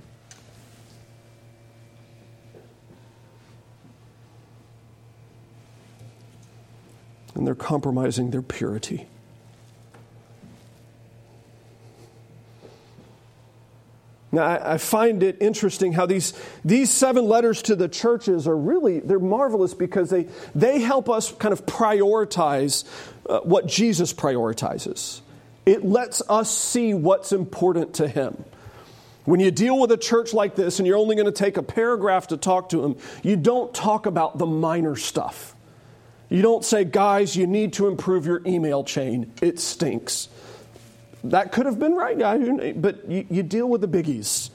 And 7.34 7.46
they're 7.46 7.54
compromising 7.54 8.30
their 8.30 8.42
purity. 8.42 9.06
Now, 14.32 14.44
I, 14.46 14.78
find 14.78 15.24
it 15.24 15.38
interesting 15.40 15.92
how 15.92 16.06
these, 16.06 16.34
these 16.64 16.88
seven 16.90 17.24
letters 17.24 17.62
to 17.62 17.74
the 17.74 17.88
churches 17.88 18.46
are 18.46 18.56
really, 18.56 19.00
they're 19.00 19.18
marvelous 19.18 19.74
because 19.74 20.08
they, 20.08 20.28
they 20.54 20.78
help 20.78 21.10
us 21.10 21.32
kind 21.32 21.52
of 21.52 21.66
prioritize 21.66 22.84
uh, 23.28 23.40
what 23.40 23.66
Jesus 23.66 24.12
prioritizes. 24.12 25.20
It 25.66 25.84
lets 25.84 26.22
us 26.28 26.48
see 26.56 26.94
what's 26.94 27.32
important 27.32 27.94
to 27.94 28.06
him. 28.06 28.44
When 29.24 29.40
you 29.40 29.50
deal 29.50 29.78
with 29.78 29.90
a 29.90 29.96
church 29.96 30.32
like 30.32 30.54
this 30.54 30.78
and 30.78 30.86
you're 30.86 30.96
only 30.96 31.16
going 31.16 31.26
to 31.26 31.32
take 31.32 31.56
a 31.56 31.62
paragraph 31.62 32.28
to 32.28 32.36
talk 32.36 32.68
to 32.70 32.80
them, 32.80 32.96
you 33.24 33.36
don't 33.36 33.74
talk 33.74 34.06
about 34.06 34.38
the 34.38 34.46
minor 34.46 34.94
stuff. 34.94 35.56
You 36.30 36.42
don't 36.42 36.64
say, 36.64 36.84
guys, 36.84 37.36
you 37.36 37.46
need 37.46 37.74
to 37.74 37.88
improve 37.88 38.24
your 38.24 38.40
email 38.46 38.84
chain. 38.84 39.32
It 39.42 39.58
stinks. 39.58 40.28
That 41.24 41.52
could 41.52 41.66
have 41.66 41.78
been 41.78 41.94
right, 41.94 42.18
guy, 42.18 42.72
but 42.72 43.10
you, 43.10 43.26
you 43.28 43.42
deal 43.42 43.68
with 43.68 43.82
the 43.82 43.88
biggies. 43.88 44.50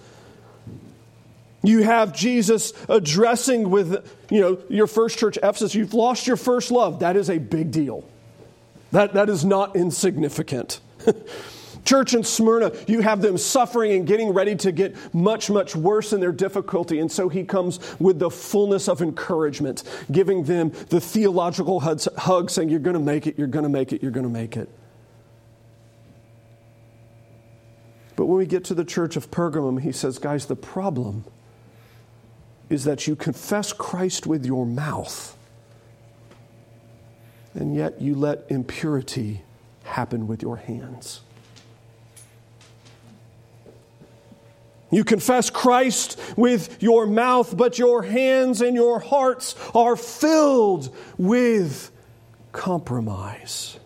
You 1.62 1.84
have 1.84 2.14
Jesus 2.14 2.74
addressing 2.88 3.70
with, 3.70 4.08
you 4.30 4.40
know, 4.40 4.58
your 4.70 4.88
first 4.88 5.18
church, 5.20 5.38
Ephesus, 5.38 5.76
you've 5.76 5.94
lost 5.94 6.28
your 6.28 6.38
first 6.38 6.72
love. 6.72 7.00
That 7.00 7.16
is 7.18 7.30
a 7.30 7.38
big 7.38 7.72
deal. 7.72 8.08
That, 8.92 9.14
that 9.14 9.30
is 9.30 9.44
not 9.44 9.76
insignificant. 9.76 10.80
Church 11.86 12.14
in 12.14 12.24
Smyrna, 12.24 12.72
you 12.88 13.02
have 13.02 13.22
them 13.22 13.38
suffering 13.38 13.94
and 13.94 14.08
getting 14.08 14.34
ready 14.34 14.56
to 14.58 14.72
get 14.72 14.96
much, 15.14 15.50
much 15.50 15.76
worse 15.76 16.14
in 16.14 16.20
their 16.20 16.32
difficulty. 16.32 17.00
And 17.00 17.12
so 17.12 17.30
he 17.30 17.44
comes 17.44 17.80
with 18.00 18.20
the 18.20 18.30
fullness 18.30 18.90
of 18.90 19.02
encouragement, 19.02 19.84
giving 20.12 20.44
them 20.44 20.72
the 20.90 21.00
theological 21.00 21.80
hug, 21.80 22.50
saying, 22.50 22.70
You're 22.70 22.80
going 22.80 22.96
to 22.96 23.00
make 23.00 23.28
it, 23.28 23.38
you're 23.38 23.48
going 23.48 23.64
to 23.64 23.70
make 23.70 23.94
it, 23.94 24.02
you're 24.02 24.12
going 24.12 24.26
to 24.26 24.32
make 24.32 24.58
it. 24.58 24.68
But 28.16 28.26
when 28.26 28.38
we 28.38 28.46
get 28.46 28.64
to 28.66 28.74
the 28.74 28.86
church 28.86 29.16
of 29.16 29.30
Pergamum, 29.30 29.82
he 29.82 29.92
says, 29.92 30.20
guys, 30.20 30.46
the 30.46 30.56
problem 30.56 31.26
is 32.70 32.86
that 32.86 33.08
you 33.08 33.16
confess 33.16 33.74
Christ 33.74 34.26
with 34.26 34.46
your 34.46 34.66
mouth, 34.66 35.38
and 37.54 37.76
yet 37.76 38.02
you 38.02 38.16
let 38.16 38.46
impurity 38.50 39.44
happen 39.84 40.28
with 40.28 40.42
your 40.42 40.58
hands. 40.58 41.22
You 44.96 45.04
confess 45.04 45.50
Christ 45.50 46.18
with 46.38 46.82
your 46.82 47.06
mouth, 47.06 47.58
but 47.58 47.78
your 47.78 48.02
hands 48.02 48.62
and 48.62 48.78
your 48.78 49.02
hearts 49.02 49.54
are 49.76 49.98
filled 49.98 50.96
with 51.18 51.92
compromise. 52.54 53.78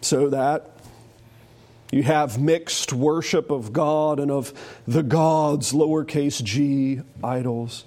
so 0.00 0.28
that 0.30 0.70
you 1.92 2.02
have 2.04 2.40
mixed 2.40 2.92
worship 2.92 3.50
of 3.50 3.72
God 3.72 4.18
and 4.18 4.30
of 4.30 4.52
the 4.86 5.02
gods, 5.02 5.72
lowercase 5.72 6.42
g, 6.42 7.00
idols. 7.22 7.84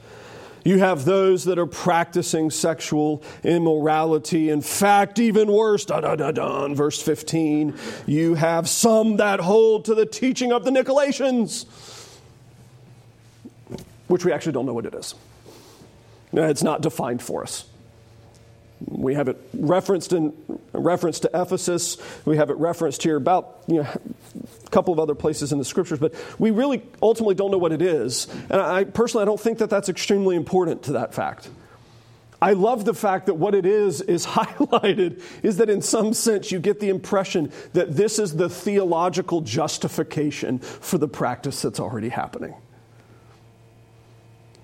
You 0.63 0.79
have 0.79 1.03
those 1.03 1.43
that 1.45 1.59
are 1.59 1.65
practicing 1.65 2.49
sexual 2.49 3.21
immorality. 3.43 4.49
In 4.49 4.61
fact, 4.61 5.19
even 5.19 5.51
worse, 5.51 5.85
da 5.85 5.99
da 5.99 6.15
da 6.15 6.31
da, 6.31 6.73
verse 6.73 7.01
15, 7.01 7.73
you 8.05 8.35
have 8.35 8.69
some 8.69 9.17
that 9.17 9.41
hold 9.41 9.85
to 9.85 9.95
the 9.95 10.05
teaching 10.05 10.53
of 10.53 10.63
the 10.63 10.71
Nicolaitans, 10.71 11.65
which 14.07 14.23
we 14.23 14.31
actually 14.31 14.53
don't 14.53 14.65
know 14.65 14.73
what 14.73 14.85
it 14.85 14.95
is. 14.95 15.15
It's 16.31 16.63
not 16.63 16.81
defined 16.81 17.21
for 17.21 17.43
us. 17.43 17.65
We 18.87 19.13
have 19.15 19.27
it 19.27 19.37
referenced 19.53 20.13
in 20.13 20.33
reference 20.73 21.19
to 21.21 21.29
Ephesus. 21.33 21.97
We 22.25 22.37
have 22.37 22.49
it 22.49 22.57
referenced 22.57 23.03
here 23.03 23.15
about 23.15 23.63
you 23.67 23.83
know, 23.83 23.89
a 24.65 24.69
couple 24.69 24.93
of 24.93 24.99
other 24.99 25.15
places 25.15 25.51
in 25.51 25.59
the 25.59 25.65
scriptures, 25.65 25.99
but 25.99 26.13
we 26.39 26.51
really 26.51 26.83
ultimately 27.01 27.35
don't 27.35 27.51
know 27.51 27.57
what 27.57 27.71
it 27.71 27.81
is. 27.81 28.27
And 28.49 28.61
I 28.61 28.83
personally, 28.83 29.23
I 29.23 29.25
don't 29.25 29.39
think 29.39 29.59
that 29.59 29.69
that's 29.69 29.89
extremely 29.89 30.35
important 30.35 30.83
to 30.83 30.93
that 30.93 31.13
fact. 31.13 31.49
I 32.43 32.51
love 32.51 32.83
the 32.83 32.93
fact 32.93 33.27
that 33.27 33.35
what 33.35 33.55
it 33.55 33.65
is 33.65 34.01
is 34.01 34.25
highlighted 34.37 35.21
is 35.43 35.57
that 35.57 35.69
in 35.69 35.81
some 35.81 36.13
sense 36.13 36.51
you 36.51 36.59
get 36.59 36.81
the 36.81 36.89
impression 36.89 37.53
that 37.71 37.95
this 37.95 38.19
is 38.19 38.35
the 38.35 38.49
theological 38.49 39.39
justification 39.39 40.59
for 40.59 40.97
the 40.97 41.07
practice 41.07 41.61
that's 41.61 41.79
already 41.79 42.09
happening. 42.09 42.53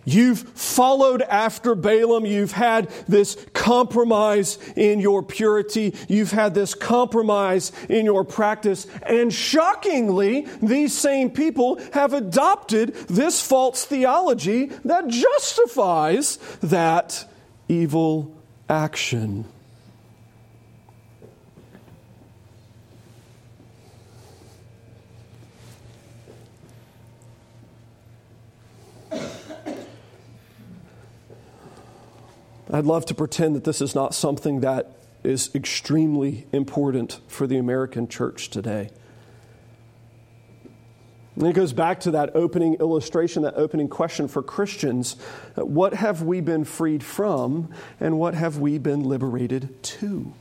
You've 0.09 0.39
followed 0.39 1.21
after 1.21 1.75
Balaam. 1.75 2.25
You've 2.25 2.51
had 2.51 2.89
this 3.07 3.37
compromise 3.53 4.57
in 4.75 4.99
your 4.99 5.21
purity. 5.21 5.93
You've 6.07 6.31
had 6.31 6.55
this 6.55 6.73
compromise 6.73 7.71
in 7.87 8.05
your 8.05 8.23
practice. 8.23 8.87
And 9.03 9.31
shockingly, 9.31 10.47
these 10.63 10.97
same 10.97 11.29
people 11.29 11.79
have 11.93 12.13
adopted 12.13 12.95
this 13.07 13.41
false 13.41 13.85
theology 13.85 14.65
that 14.83 15.07
justifies 15.07 16.37
that 16.61 17.25
evil 17.67 18.35
action. 18.67 19.45
I'd 32.71 32.85
love 32.85 33.05
to 33.07 33.15
pretend 33.15 33.55
that 33.55 33.63
this 33.63 33.81
is 33.81 33.95
not 33.95 34.13
something 34.13 34.59
that 34.59 34.91
is 35.23 35.53
extremely 35.55 36.45
important 36.51 37.19
for 37.27 37.47
the 37.47 37.57
American 37.57 38.07
church 38.07 38.49
today. 38.49 38.89
And 41.35 41.47
it 41.47 41.53
goes 41.53 41.73
back 41.73 42.01
to 42.01 42.11
that 42.11 42.35
opening 42.35 42.75
illustration, 42.75 43.43
that 43.43 43.55
opening 43.55 43.87
question 43.87 44.27
for 44.27 44.43
Christians 44.43 45.15
what 45.55 45.93
have 45.93 46.21
we 46.21 46.41
been 46.41 46.65
freed 46.65 47.03
from, 47.03 47.73
and 47.99 48.19
what 48.19 48.33
have 48.33 48.59
we 48.59 48.77
been 48.77 49.03
liberated 49.03 49.81
to? 49.81 50.33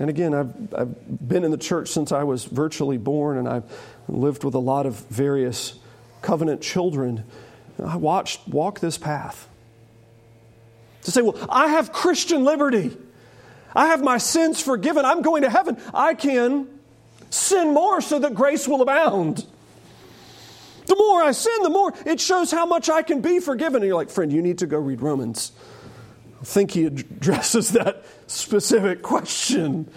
And 0.00 0.08
again, 0.08 0.32
I've, 0.32 0.74
I've 0.74 1.28
been 1.28 1.42
in 1.42 1.50
the 1.50 1.58
church 1.58 1.88
since 1.88 2.12
I 2.12 2.22
was 2.22 2.44
virtually 2.44 2.98
born, 2.98 3.36
and 3.36 3.48
I've 3.48 3.64
lived 4.06 4.44
with 4.44 4.54
a 4.54 4.60
lot 4.60 4.86
of 4.86 4.94
various 5.08 5.76
covenant 6.22 6.62
children. 6.62 7.24
I 7.84 7.96
watched 7.96 8.46
walk 8.48 8.80
this 8.80 8.98
path. 8.98 9.48
To 11.02 11.10
say, 11.10 11.22
well, 11.22 11.36
I 11.48 11.68
have 11.68 11.92
Christian 11.92 12.44
liberty. 12.44 12.96
I 13.74 13.86
have 13.88 14.02
my 14.02 14.18
sins 14.18 14.60
forgiven. 14.60 15.04
I'm 15.04 15.22
going 15.22 15.42
to 15.42 15.50
heaven. 15.50 15.80
I 15.94 16.14
can 16.14 16.66
sin 17.30 17.72
more 17.72 18.00
so 18.00 18.18
that 18.18 18.34
grace 18.34 18.66
will 18.66 18.82
abound. 18.82 19.46
The 20.86 20.96
more 20.96 21.22
I 21.22 21.32
sin, 21.32 21.62
the 21.62 21.70
more 21.70 21.92
it 22.06 22.18
shows 22.18 22.50
how 22.50 22.66
much 22.66 22.88
I 22.88 23.02
can 23.02 23.20
be 23.20 23.40
forgiven. 23.40 23.76
And 23.82 23.86
you're 23.86 23.96
like, 23.96 24.10
friend, 24.10 24.32
you 24.32 24.42
need 24.42 24.58
to 24.58 24.66
go 24.66 24.78
read 24.78 25.02
Romans. 25.02 25.52
I 26.40 26.44
think 26.44 26.70
he 26.70 26.86
addresses 26.86 27.70
that 27.72 28.04
specific 28.26 29.02
question. 29.02 29.90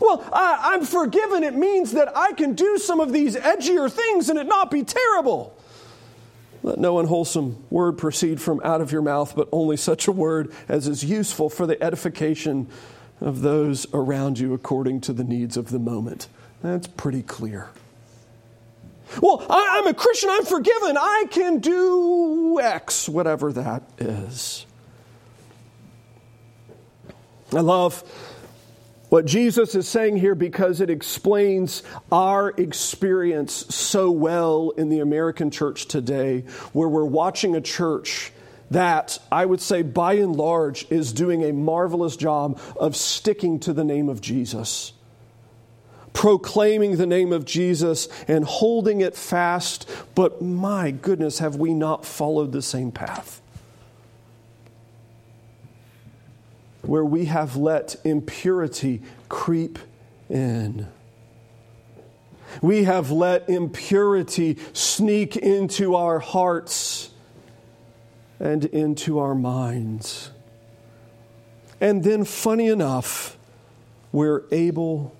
Well, 0.00 0.24
I, 0.32 0.74
am 0.74 0.84
forgiven. 0.84 1.44
It 1.44 1.54
means 1.54 1.92
that 1.92 2.16
I 2.16 2.32
can 2.32 2.54
do 2.54 2.78
some 2.78 3.00
of 3.00 3.12
these 3.12 3.36
edgier 3.36 3.90
things 3.90 4.28
and 4.28 4.38
it 4.38 4.46
not 4.46 4.70
be 4.70 4.82
terrible. 4.82 5.56
Let 6.64 6.78
no 6.78 6.98
unwholesome 6.98 7.62
word 7.68 7.98
proceed 7.98 8.40
from 8.40 8.58
out 8.64 8.80
of 8.80 8.90
your 8.90 9.02
mouth, 9.02 9.36
but 9.36 9.50
only 9.52 9.76
such 9.76 10.08
a 10.08 10.12
word 10.12 10.50
as 10.66 10.88
is 10.88 11.04
useful 11.04 11.50
for 11.50 11.66
the 11.66 11.80
edification 11.84 12.68
of 13.20 13.42
those 13.42 13.86
around 13.92 14.38
you 14.38 14.54
according 14.54 15.02
to 15.02 15.12
the 15.12 15.24
needs 15.24 15.58
of 15.58 15.68
the 15.68 15.78
moment. 15.78 16.26
That's 16.62 16.86
pretty 16.86 17.22
clear. 17.22 17.68
Well, 19.20 19.44
I, 19.50 19.76
am 19.78 19.86
a 19.88 19.92
Christian, 19.92 20.30
I'm 20.30 20.46
forgiven, 20.46 20.96
I 20.96 21.26
can 21.30 21.58
do 21.58 22.58
X, 22.58 23.10
whatever 23.10 23.52
that 23.52 23.82
is. 23.98 24.64
I 27.52 27.60
love 27.60 28.02
What 29.14 29.26
Jesus 29.26 29.76
is 29.76 29.86
saying 29.86 30.16
here, 30.16 30.34
because 30.34 30.80
it 30.80 30.90
explains 30.90 31.84
our 32.10 32.50
experience 32.50 33.52
so 33.72 34.10
well 34.10 34.70
in 34.70 34.88
the 34.88 34.98
American 34.98 35.52
church 35.52 35.86
today, 35.86 36.40
where 36.72 36.88
we're 36.88 37.04
watching 37.04 37.54
a 37.54 37.60
church 37.60 38.32
that 38.72 39.20
I 39.30 39.46
would 39.46 39.60
say 39.60 39.82
by 39.82 40.14
and 40.14 40.34
large 40.34 40.90
is 40.90 41.12
doing 41.12 41.44
a 41.44 41.52
marvelous 41.52 42.16
job 42.16 42.58
of 42.74 42.96
sticking 42.96 43.60
to 43.60 43.72
the 43.72 43.84
name 43.84 44.08
of 44.08 44.20
Jesus, 44.20 44.92
proclaiming 46.12 46.96
the 46.96 47.06
name 47.06 47.32
of 47.32 47.44
Jesus 47.44 48.08
and 48.26 48.44
holding 48.44 49.00
it 49.00 49.14
fast. 49.14 49.88
But 50.16 50.42
my 50.42 50.90
goodness, 50.90 51.38
have 51.38 51.54
we 51.54 51.72
not 51.72 52.04
followed 52.04 52.50
the 52.50 52.62
same 52.62 52.90
path? 52.90 53.40
Where 56.86 57.04
we 57.04 57.26
have 57.26 57.56
let 57.56 57.96
impurity 58.04 59.02
creep 59.28 59.78
in. 60.28 60.86
We 62.62 62.84
have 62.84 63.10
let 63.10 63.48
impurity 63.48 64.58
sneak 64.72 65.36
into 65.36 65.94
our 65.94 66.18
hearts 66.18 67.10
and 68.38 68.64
into 68.66 69.18
our 69.18 69.34
minds. 69.34 70.30
And 71.80 72.04
then, 72.04 72.24
funny 72.24 72.68
enough, 72.68 73.36
we're 74.12 74.44
able 74.50 75.16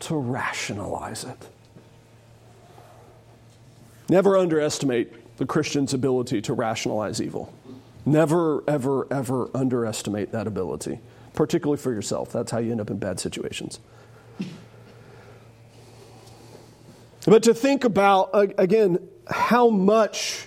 to 0.00 0.16
rationalize 0.16 1.24
it. 1.24 1.48
Never 4.08 4.36
underestimate 4.36 5.36
the 5.36 5.46
Christian's 5.46 5.92
ability 5.92 6.40
to 6.42 6.52
rationalize 6.52 7.20
evil. 7.20 7.52
Never, 8.06 8.62
ever, 8.68 9.12
ever 9.12 9.50
underestimate 9.52 10.30
that 10.30 10.46
ability, 10.46 11.00
particularly 11.34 11.76
for 11.76 11.92
yourself. 11.92 12.32
That's 12.32 12.52
how 12.52 12.58
you 12.58 12.70
end 12.70 12.80
up 12.80 12.88
in 12.88 12.98
bad 12.98 13.18
situations. 13.18 13.80
But 17.26 17.42
to 17.42 17.52
think 17.52 17.82
about, 17.82 18.30
again, 18.32 19.00
how 19.28 19.68
much 19.68 20.46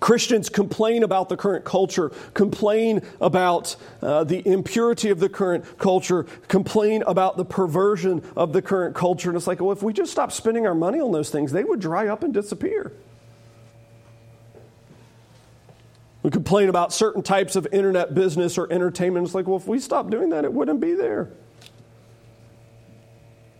Christians 0.00 0.48
complain 0.48 1.02
about 1.02 1.28
the 1.28 1.36
current 1.36 1.66
culture, 1.66 2.10
complain 2.32 3.02
about 3.20 3.76
uh, 4.00 4.24
the 4.24 4.44
impurity 4.48 5.10
of 5.10 5.20
the 5.20 5.28
current 5.28 5.78
culture, 5.78 6.24
complain 6.48 7.04
about 7.06 7.36
the 7.36 7.44
perversion 7.44 8.24
of 8.34 8.54
the 8.54 8.62
current 8.62 8.96
culture. 8.96 9.28
And 9.28 9.36
it's 9.36 9.46
like, 9.46 9.60
well, 9.60 9.70
if 9.70 9.82
we 9.82 9.92
just 9.92 10.10
stop 10.10 10.32
spending 10.32 10.66
our 10.66 10.74
money 10.74 10.98
on 10.98 11.12
those 11.12 11.28
things, 11.28 11.52
they 11.52 11.62
would 11.62 11.78
dry 11.78 12.08
up 12.08 12.22
and 12.24 12.32
disappear. 12.32 12.92
We 16.22 16.30
complain 16.30 16.68
about 16.68 16.92
certain 16.92 17.22
types 17.22 17.56
of 17.56 17.66
internet 17.72 18.14
business 18.14 18.56
or 18.56 18.72
entertainment. 18.72 19.26
It's 19.26 19.34
like, 19.34 19.46
well, 19.46 19.56
if 19.56 19.66
we 19.66 19.80
stopped 19.80 20.10
doing 20.10 20.30
that, 20.30 20.44
it 20.44 20.52
wouldn't 20.52 20.80
be 20.80 20.94
there. 20.94 21.30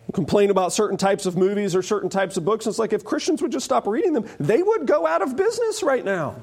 We 0.07 0.13
complain 0.13 0.51
about 0.51 0.73
certain 0.73 0.97
types 0.97 1.27
of 1.27 1.37
movies 1.37 1.75
or 1.75 1.83
certain 1.83 2.09
types 2.09 2.37
of 2.37 2.45
books. 2.45 2.67
It's 2.67 2.79
like 2.79 2.93
if 2.93 3.05
Christians 3.05 3.43
would 3.43 3.51
just 3.51 3.65
stop 3.65 3.87
reading 3.87 4.13
them, 4.13 4.27
they 4.39 4.63
would 4.63 4.87
go 4.87 5.07
out 5.07 5.23
of 5.23 5.37
business 5.37 5.83
right 5.83 6.05
now. 6.05 6.37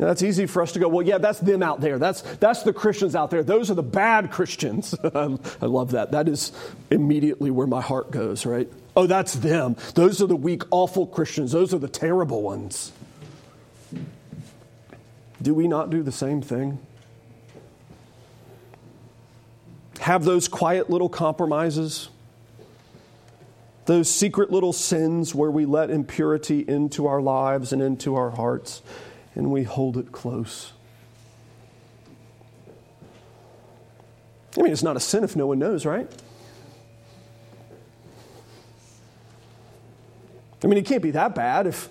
Now, 0.00 0.06
that's 0.06 0.22
easy 0.22 0.46
for 0.46 0.62
us 0.62 0.72
to 0.72 0.78
go, 0.78 0.88
well, 0.88 1.06
yeah, 1.06 1.18
that's 1.18 1.40
them 1.40 1.62
out 1.62 1.82
there. 1.82 1.98
That's, 1.98 2.22
that's 2.22 2.62
the 2.62 2.72
Christians 2.72 3.14
out 3.14 3.30
there. 3.30 3.42
Those 3.42 3.70
are 3.70 3.74
the 3.74 3.82
bad 3.82 4.30
Christians. 4.30 4.94
I 5.04 5.36
love 5.60 5.90
that. 5.90 6.12
That 6.12 6.26
is 6.26 6.52
immediately 6.90 7.50
where 7.50 7.66
my 7.66 7.82
heart 7.82 8.10
goes, 8.10 8.46
right? 8.46 8.66
Oh, 8.96 9.06
that's 9.06 9.34
them. 9.34 9.76
Those 9.94 10.20
are 10.20 10.26
the 10.26 10.36
weak, 10.36 10.62
awful 10.70 11.06
Christians. 11.06 11.52
Those 11.52 11.72
are 11.72 11.78
the 11.78 11.88
terrible 11.88 12.42
ones. 12.42 12.92
Do 15.40 15.54
we 15.54 15.68
not 15.68 15.90
do 15.90 16.02
the 16.02 16.12
same 16.12 16.42
thing? 16.42 16.78
Have 20.00 20.24
those 20.24 20.48
quiet 20.48 20.90
little 20.90 21.08
compromises, 21.08 22.08
those 23.86 24.08
secret 24.10 24.50
little 24.50 24.72
sins 24.72 25.34
where 25.34 25.50
we 25.50 25.66
let 25.66 25.90
impurity 25.90 26.60
into 26.66 27.06
our 27.06 27.20
lives 27.20 27.72
and 27.72 27.80
into 27.80 28.16
our 28.16 28.30
hearts 28.30 28.82
and 29.34 29.50
we 29.50 29.62
hold 29.62 29.96
it 29.96 30.12
close. 30.12 30.72
I 34.58 34.62
mean, 34.62 34.72
it's 34.72 34.82
not 34.82 34.96
a 34.96 35.00
sin 35.00 35.22
if 35.22 35.36
no 35.36 35.46
one 35.46 35.58
knows, 35.58 35.86
right? 35.86 36.10
I 40.62 40.66
mean, 40.66 40.78
it 40.78 40.86
can't 40.86 41.02
be 41.02 41.12
that 41.12 41.34
bad 41.34 41.66
if 41.66 41.88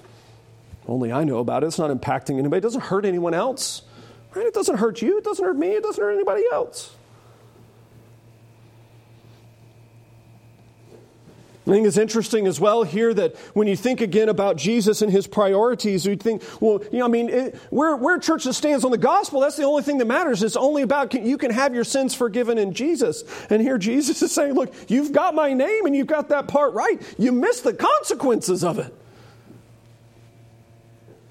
only 0.87 1.11
I 1.11 1.23
know 1.23 1.39
about 1.39 1.63
it. 1.63 1.67
It's 1.67 1.79
not 1.79 1.91
impacting 1.91 2.39
anybody. 2.39 2.59
It 2.59 2.61
doesn't 2.61 2.81
hurt 2.81 3.05
anyone 3.05 3.33
else. 3.33 3.83
Right? 4.33 4.45
It 4.45 4.53
doesn't 4.53 4.77
hurt 4.77 5.01
you. 5.01 5.17
It 5.17 5.23
doesn't 5.23 5.43
hurt 5.43 5.57
me. 5.57 5.69
It 5.69 5.83
doesn't 5.83 6.03
hurt 6.03 6.13
anybody 6.13 6.43
else. 6.51 6.95
I 11.69 11.71
think 11.71 11.85
it's 11.85 11.99
interesting 11.99 12.47
as 12.47 12.59
well 12.59 12.81
here 12.81 13.13
that 13.13 13.37
when 13.53 13.67
you 13.67 13.75
think 13.75 14.01
again 14.01 14.27
about 14.27 14.57
Jesus 14.57 15.03
and 15.03 15.11
his 15.11 15.27
priorities, 15.27 16.03
you 16.03 16.15
think, 16.15 16.41
well, 16.59 16.81
you 16.91 16.97
know, 16.97 17.05
I 17.05 17.09
mean, 17.09 17.29
it, 17.29 17.55
where, 17.69 17.95
where 17.95 18.15
a 18.15 18.19
church 18.19 18.45
that 18.45 18.53
stands 18.53 18.83
on 18.83 18.89
the 18.89 18.97
gospel, 18.97 19.41
that's 19.41 19.55
the 19.55 19.65
only 19.65 19.83
thing 19.83 19.99
that 19.99 20.07
matters. 20.07 20.41
It's 20.41 20.55
only 20.55 20.81
about 20.81 21.11
can, 21.11 21.27
you 21.27 21.37
can 21.37 21.51
have 21.51 21.75
your 21.75 21.83
sins 21.83 22.15
forgiven 22.15 22.57
in 22.57 22.73
Jesus. 22.73 23.23
And 23.51 23.61
here 23.61 23.77
Jesus 23.77 24.19
is 24.23 24.31
saying, 24.31 24.55
look, 24.55 24.73
you've 24.89 25.11
got 25.11 25.35
my 25.35 25.53
name 25.53 25.85
and 25.85 25.95
you've 25.95 26.07
got 26.07 26.29
that 26.29 26.47
part 26.47 26.73
right. 26.73 26.99
You 27.19 27.31
miss 27.31 27.61
the 27.61 27.73
consequences 27.73 28.63
of 28.63 28.79
it. 28.79 28.91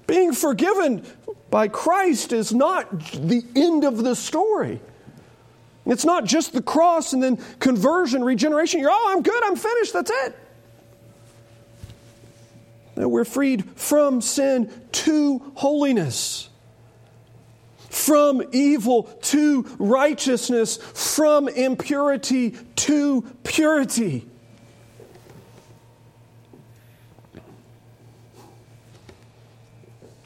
Being 0.07 0.31
forgiven 0.31 1.05
by 1.49 1.67
Christ 1.67 2.31
is 2.31 2.53
not 2.53 2.89
the 3.11 3.43
end 3.57 3.83
of 3.83 4.05
the 4.05 4.15
story. 4.15 4.79
It's 5.85 6.05
not 6.05 6.25
just 6.25 6.53
the 6.53 6.61
cross 6.61 7.13
and 7.13 7.23
then 7.23 7.37
conversion, 7.59 8.23
regeneration. 8.23 8.79
You're, 8.79 8.91
oh, 8.91 9.13
I'm 9.15 9.23
good, 9.23 9.43
I'm 9.43 9.55
finished, 9.55 9.93
that's 9.93 10.11
it. 10.11 10.37
No, 12.95 13.07
we're 13.07 13.25
freed 13.25 13.63
from 13.75 14.21
sin 14.21 14.71
to 14.91 15.39
holiness, 15.55 16.49
from 17.89 18.43
evil 18.51 19.03
to 19.03 19.65
righteousness, 19.79 20.77
from 20.77 21.47
impurity 21.47 22.57
to 22.75 23.21
purity. 23.43 24.27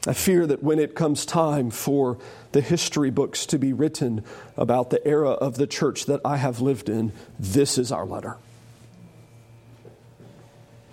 I 0.06 0.12
fear 0.12 0.46
that 0.46 0.62
when 0.62 0.78
it 0.78 0.94
comes 0.94 1.24
time 1.24 1.70
for 1.70 2.18
the 2.54 2.60
history 2.60 3.10
books 3.10 3.46
to 3.46 3.58
be 3.58 3.72
written 3.72 4.24
about 4.56 4.90
the 4.90 5.04
era 5.06 5.30
of 5.30 5.56
the 5.56 5.66
church 5.66 6.06
that 6.06 6.20
I 6.24 6.36
have 6.36 6.60
lived 6.60 6.88
in, 6.88 7.12
this 7.36 7.78
is 7.78 7.90
our 7.90 8.06
letter. 8.06 8.36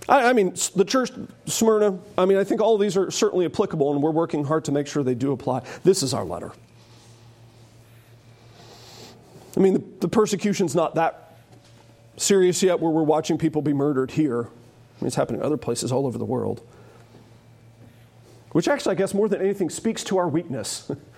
I, 0.09 0.33
mean, 0.33 0.55
the 0.75 0.83
church, 0.83 1.11
Smyrna, 1.45 1.99
I 2.17 2.25
mean, 2.25 2.39
I 2.39 2.43
think 2.43 2.61
all 2.61 2.79
these 2.79 2.97
are 2.97 3.11
certainly 3.11 3.45
applicable, 3.45 3.93
and 3.93 4.01
we're 4.01 4.09
working 4.09 4.43
hard 4.43 4.65
to 4.65 4.71
make 4.71 4.87
sure 4.87 5.03
they 5.03 5.13
do 5.13 5.31
apply. 5.31 5.61
This 5.83 6.01
is 6.01 6.15
our 6.15 6.25
letter. 6.25 6.51
I 9.55 9.59
mean, 9.59 9.73
the, 9.73 9.83
the 9.99 10.07
persecution's 10.07 10.73
not 10.73 10.95
that 10.95 11.37
serious 12.17 12.63
yet 12.63 12.79
where 12.79 12.91
we're 12.91 13.03
watching 13.03 13.37
people 13.37 13.61
be 13.61 13.73
murdered 13.73 14.09
here. 14.09 14.41
I 14.41 15.01
mean, 15.01 15.07
it's 15.07 15.15
happening 15.15 15.41
in 15.41 15.45
other 15.45 15.57
places 15.57 15.91
all 15.91 16.07
over 16.07 16.17
the 16.17 16.25
world. 16.25 16.67
Which 18.51 18.67
actually, 18.67 18.95
I 18.95 18.97
guess, 18.97 19.13
more 19.13 19.29
than 19.29 19.41
anything, 19.41 19.69
speaks 19.69 20.03
to 20.05 20.17
our 20.17 20.27
weakness. 20.27 20.91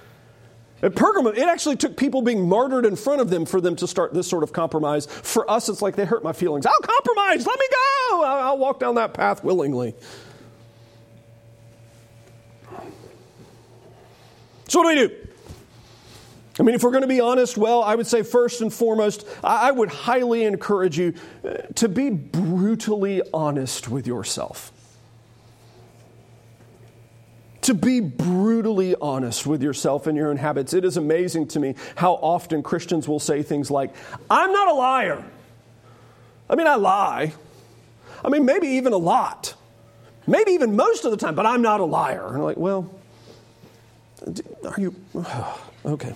At 0.83 0.95
Pergamum, 0.95 1.37
it 1.37 1.47
actually 1.47 1.77
took 1.77 1.95
people 1.95 2.21
being 2.21 2.47
martyred 2.47 2.85
in 2.85 2.97
front 2.97 3.21
of 3.21 3.29
them 3.29 3.45
for 3.45 3.61
them 3.61 3.73
to 3.77 3.87
start 3.87 4.13
this 4.13 4.27
sort 4.27 4.43
of 4.43 4.51
compromise. 4.51 5.05
For 5.05 5.49
us, 5.49 5.69
it's 5.69 5.81
like 5.81 5.95
they 5.95 6.03
hurt 6.03 6.25
my 6.25 6.33
feelings. 6.33 6.65
I'll 6.65 6.73
compromise. 6.81 7.47
Let 7.47 7.57
me 7.57 7.65
go. 7.71 8.23
I'll 8.25 8.57
walk 8.57 8.81
down 8.81 8.95
that 8.95 9.13
path 9.13 9.45
willingly. 9.45 9.95
So, 14.67 14.81
what 14.81 14.93
do 14.93 15.01
we 15.01 15.07
do? 15.07 15.15
I 16.59 16.63
mean, 16.63 16.75
if 16.75 16.83
we're 16.83 16.91
going 16.91 17.03
to 17.03 17.07
be 17.07 17.21
honest, 17.21 17.57
well, 17.57 17.81
I 17.81 17.95
would 17.95 18.05
say 18.05 18.21
first 18.21 18.59
and 18.59 18.71
foremost, 18.71 19.25
I 19.41 19.71
would 19.71 19.89
highly 19.89 20.43
encourage 20.43 20.99
you 20.99 21.13
uh, 21.47 21.53
to 21.75 21.87
be 21.87 22.09
brutally 22.09 23.21
honest 23.33 23.87
with 23.87 24.05
yourself 24.05 24.72
to 27.63 27.73
be 27.73 27.99
brutally 27.99 28.95
honest 29.01 29.47
with 29.47 29.63
yourself 29.63 30.07
and 30.07 30.17
your 30.17 30.29
own 30.29 30.37
habits. 30.37 30.73
It 30.73 30.85
is 30.85 30.97
amazing 30.97 31.47
to 31.49 31.59
me 31.59 31.75
how 31.95 32.13
often 32.13 32.61
Christians 32.61 33.07
will 33.07 33.19
say 33.19 33.41
things 33.41 33.71
like, 33.71 33.93
I'm 34.29 34.51
not 34.51 34.67
a 34.67 34.73
liar. 34.73 35.23
I 36.49 36.55
mean, 36.55 36.67
I 36.67 36.75
lie. 36.75 37.33
I 38.23 38.29
mean, 38.29 38.45
maybe 38.45 38.67
even 38.67 38.93
a 38.93 38.97
lot. 38.97 39.55
Maybe 40.27 40.51
even 40.51 40.75
most 40.75 41.05
of 41.05 41.11
the 41.11 41.17
time, 41.17 41.35
but 41.35 41.45
I'm 41.45 41.61
not 41.61 41.79
a 41.79 41.85
liar. 41.85 42.27
And 42.27 42.37
I'm 42.37 42.43
like, 42.43 42.57
well, 42.57 42.93
are 44.65 44.79
you? 44.79 44.95
okay. 45.85 46.13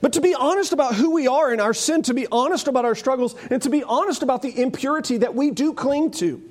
But 0.00 0.12
to 0.12 0.20
be 0.20 0.34
honest 0.34 0.72
about 0.72 0.94
who 0.94 1.10
we 1.10 1.26
are 1.26 1.52
in 1.52 1.60
our 1.60 1.74
sin, 1.74 2.02
to 2.02 2.14
be 2.14 2.26
honest 2.30 2.68
about 2.68 2.84
our 2.84 2.94
struggles, 2.94 3.34
and 3.50 3.60
to 3.62 3.70
be 3.70 3.82
honest 3.82 4.22
about 4.22 4.42
the 4.42 4.60
impurity 4.60 5.16
that 5.18 5.34
we 5.34 5.50
do 5.50 5.72
cling 5.72 6.10
to. 6.12 6.42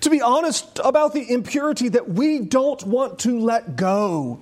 To 0.00 0.10
be 0.10 0.20
honest 0.20 0.80
about 0.84 1.14
the 1.14 1.30
impurity 1.32 1.88
that 1.90 2.08
we 2.08 2.40
don't 2.40 2.82
want 2.84 3.20
to 3.20 3.38
let 3.38 3.76
go. 3.76 4.40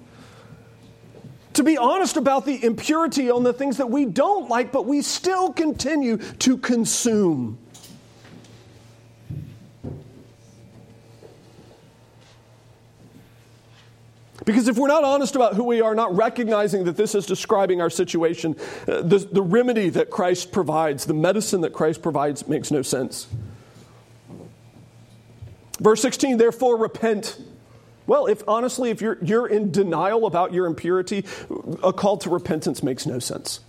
To 1.55 1.63
be 1.63 1.79
honest 1.79 2.17
about 2.17 2.47
the 2.47 2.65
impurity 2.65 3.31
on 3.31 3.45
the 3.45 3.53
things 3.53 3.77
that 3.77 3.89
we 3.89 4.07
don't 4.07 4.49
like, 4.49 4.73
but 4.73 4.87
we 4.87 5.03
still 5.03 5.53
continue 5.53 6.17
to 6.17 6.57
consume. 6.57 7.59
Because 14.45 14.69
if 14.69 14.77
we're 14.77 14.89
not 14.89 15.05
honest 15.05 15.37
about 15.37 15.55
who 15.55 15.65
we 15.65 15.81
are, 15.81 15.95
not 15.95 16.15
recognizing 16.15 16.85
that 16.85 16.97
this 16.97 17.15
is 17.15 17.25
describing 17.25 17.81
our 17.81 17.89
situation, 17.89 18.57
uh, 18.87 19.01
the, 19.01 19.19
the 19.19 19.43
remedy 19.43 19.89
that 19.91 20.11
Christ 20.11 20.53
provides, 20.53 21.07
the 21.07 21.15
medicine 21.15 21.63
that 21.63 21.73
Christ 21.73 22.03
provides, 22.03 22.47
makes 22.47 22.71
no 22.71 22.83
sense. 22.83 23.27
Verse 25.85 26.01
16, 26.01 26.39
therefore 26.39 26.79
repent. 26.79 27.39
Well, 28.07 28.25
if 28.25 28.43
honestly, 28.49 28.89
if 28.89 29.03
you're, 29.03 29.23
you're 29.23 29.47
in 29.47 29.71
denial 29.71 30.25
about 30.25 30.55
your 30.55 30.65
impurity, 30.65 31.27
a 31.83 31.93
call 31.93 32.17
to 32.19 32.31
repentance 32.31 32.83
makes 32.83 33.05
no 33.05 33.19
sense. 33.19 33.61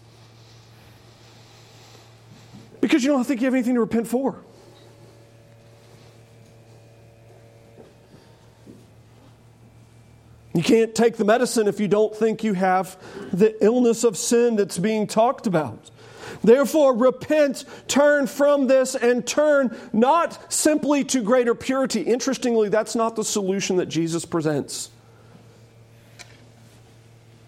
Because 2.80 3.04
you 3.04 3.12
don't 3.12 3.25
think 3.25 3.41
you 3.41 3.45
have 3.47 3.54
anything 3.54 3.73
to 3.73 3.82
repent 3.82 4.08
for. 4.08 4.38
You 10.54 10.63
can't 10.63 10.95
take 10.95 11.17
the 11.17 11.25
medicine 11.25 11.67
if 11.67 11.82
you 11.82 11.89
don't 11.89 12.15
think 12.15 12.45
you 12.45 12.54
have 12.54 12.97
the 13.34 13.62
illness 13.62 14.06
of 14.06 14.15
sin 14.15 14.56
that's 14.56 14.78
being 14.78 15.06
talked 15.06 15.47
about. 15.47 15.91
Therefore, 16.45 16.95
repent, 16.95 17.65
turn 17.88 18.27
from 18.27 18.67
this, 18.67 18.95
and 18.95 19.25
turn 19.25 19.75
not 19.91 20.53
simply 20.53 21.03
to 21.05 21.21
greater 21.21 21.55
purity. 21.55 22.01
Interestingly, 22.01 22.69
that's 22.69 22.95
not 22.95 23.15
the 23.15 23.23
solution 23.23 23.77
that 23.77 23.88
Jesus 23.88 24.25
presents. 24.25 24.91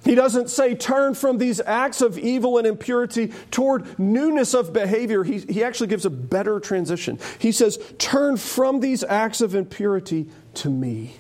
He 0.03 0.15
doesn't 0.15 0.49
say 0.49 0.73
turn 0.73 1.13
from 1.15 1.37
these 1.37 1.59
acts 1.59 2.01
of 2.01 2.17
evil 2.17 2.57
and 2.57 2.65
impurity 2.65 3.33
toward 3.51 3.99
newness 3.99 4.53
of 4.53 4.73
behavior. 4.73 5.23
He, 5.23 5.39
he 5.39 5.63
actually 5.63 5.87
gives 5.87 6.05
a 6.05 6.09
better 6.09 6.59
transition. 6.59 7.19
He 7.39 7.51
says, 7.51 7.77
turn 7.99 8.37
from 8.37 8.79
these 8.79 9.03
acts 9.03 9.41
of 9.41 9.53
impurity 9.53 10.27
to 10.55 10.69
me 10.69 11.15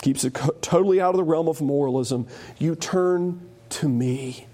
keeps 0.00 0.22
it 0.22 0.32
co- 0.32 0.54
totally 0.60 1.00
out 1.00 1.10
of 1.10 1.16
the 1.16 1.24
realm 1.24 1.48
of 1.48 1.60
moralism. 1.60 2.26
You 2.58 2.76
turn 2.76 3.40
to 3.70 3.88
me. 3.88 4.47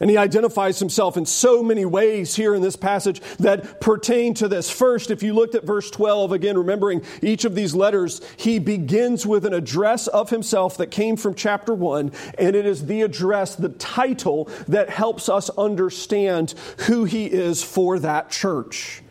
And 0.00 0.10
he 0.10 0.18
identifies 0.18 0.78
himself 0.78 1.16
in 1.16 1.24
so 1.24 1.62
many 1.62 1.86
ways 1.86 2.36
here 2.36 2.54
in 2.54 2.60
this 2.60 2.76
passage 2.76 3.20
that 3.38 3.80
pertain 3.80 4.34
to 4.34 4.48
this. 4.48 4.70
First, 4.70 5.10
if 5.10 5.22
you 5.22 5.32
looked 5.32 5.54
at 5.54 5.64
verse 5.64 5.90
12, 5.90 6.32
again, 6.32 6.58
remembering 6.58 7.02
each 7.22 7.44
of 7.44 7.54
these 7.54 7.74
letters, 7.74 8.20
he 8.36 8.58
begins 8.58 9.26
with 9.26 9.46
an 9.46 9.54
address 9.54 10.06
of 10.06 10.28
himself 10.28 10.76
that 10.76 10.90
came 10.90 11.16
from 11.16 11.34
chapter 11.34 11.74
1, 11.74 12.12
and 12.38 12.56
it 12.56 12.66
is 12.66 12.86
the 12.86 13.02
address, 13.02 13.54
the 13.54 13.70
title, 13.70 14.50
that 14.68 14.90
helps 14.90 15.28
us 15.28 15.48
understand 15.50 16.54
who 16.80 17.04
he 17.04 17.26
is 17.26 17.62
for 17.62 17.98
that 17.98 18.30
church 18.30 19.02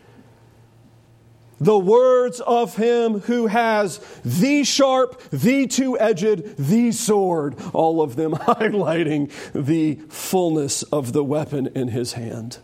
the 1.58 1.78
words 1.78 2.40
of 2.40 2.76
him 2.76 3.20
who 3.20 3.46
has 3.46 3.98
the 4.24 4.64
sharp, 4.64 5.20
the 5.30 5.66
two 5.66 5.98
edged, 5.98 6.56
the 6.56 6.92
sword, 6.92 7.56
all 7.72 8.02
of 8.02 8.16
them 8.16 8.32
highlighting 8.34 9.30
the 9.52 9.94
fullness 10.08 10.82
of 10.84 11.12
the 11.12 11.24
weapon 11.24 11.68
in 11.74 11.88
his 11.88 12.12
hand. 12.12 12.58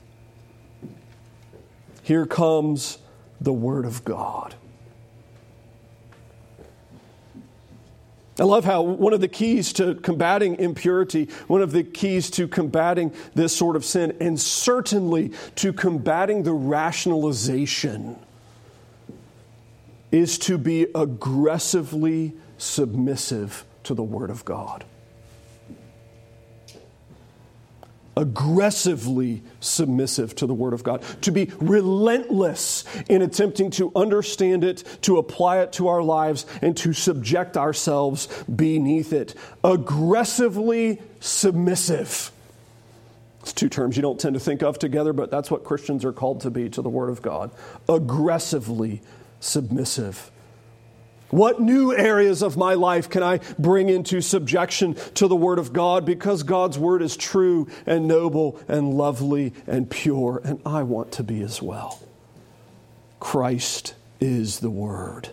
Here 2.03 2.27
comes 2.27 2.99
the 3.41 3.53
Word 3.53 3.85
of 3.85 4.05
God. 4.05 4.55
I 8.39 8.45
love 8.45 8.65
how 8.65 8.83
one 8.83 9.13
of 9.13 9.21
the 9.21 9.29
keys 9.29 9.73
to 9.75 9.95
combating 9.95 10.57
impurity, 10.57 11.29
one 11.49 11.61
of 11.61 11.73
the 11.73 11.85
keys 11.85 12.31
to 12.31 12.49
combating 12.49 13.15
this 13.35 13.55
sort 13.55 13.77
of 13.77 13.85
sin, 13.85 14.17
and 14.21 14.41
certainly 14.41 15.33
to 15.57 15.73
combating 15.73 16.43
the 16.43 16.53
rationalization 16.53 18.19
is 20.13 20.39
to 20.39 20.59
be 20.59 20.87
aggressively 20.95 22.35
submissive 22.59 23.65
to 23.85 23.95
the 23.95 24.03
Word 24.03 24.31
of 24.31 24.45
God. 24.45 24.85
Aggressively 28.15 29.43
submissive 29.61 30.37
to 30.37 30.47
the 30.47 30.53
Word 30.53 30.75
of 30.75 30.85
God. 30.85 31.03
To 31.23 31.33
be 31.33 31.51
relentless 31.59 32.85
in 33.09 33.23
attempting 33.23 33.71
to 33.73 33.91
understand 33.97 34.65
it, 34.65 34.85
to 35.03 35.17
apply 35.17 35.61
it 35.61 35.73
to 35.75 35.89
our 35.89 36.03
lives, 36.03 36.45
and 36.61 36.77
to 36.77 36.93
subject 36.93 37.57
ourselves 37.57 38.29
beneath 38.45 39.15
it. 39.15 39.35
Aggressively 39.65 41.01
submissive. 41.21 42.31
It's 43.41 43.55
two 43.55 43.71
terms 43.71 43.97
you 43.97 44.03
don't 44.03 44.21
tend 44.21 44.35
to 44.35 44.41
think 44.41 44.63
of 44.63 44.79
together, 44.79 45.15
but 45.15 45.31
that's 45.31 45.51
what 45.51 45.65
Christians 45.65 46.05
are 46.05 46.13
called 46.13 46.43
to 46.43 46.51
be 46.51 46.69
to 46.69 46.83
the 46.83 46.91
Word 46.91 47.09
of 47.09 47.23
God. 47.23 47.51
Aggressively 47.89 49.01
submissive? 49.43 50.31
What 51.31 51.61
new 51.61 51.95
areas 51.95 52.43
of 52.43 52.59
my 52.59 52.75
life 52.75 53.09
can 53.09 53.23
I 53.23 53.41
bring 53.59 53.89
into 53.89 54.21
subjection 54.21 54.97
to 55.15 55.29
the 55.29 55.37
Word 55.37 55.59
of 55.59 55.73
God 55.73 56.05
because 56.05 56.43
God's 56.43 56.79
Word 56.79 57.01
is 57.01 57.17
true 57.17 57.69
and 57.87 58.07
noble 58.07 58.61
and 58.69 58.93
lovely 58.93 59.55
and 59.67 59.91
pure, 59.91 60.43
and 60.45 60.61
I 60.67 60.83
want 60.83 61.13
to 61.13 61.23
be 61.23 61.41
as 61.41 61.63
well? 61.63 62.01
Christ 63.19 63.95
is 64.21 64.61
the 64.61 64.69
Word. 64.69 65.31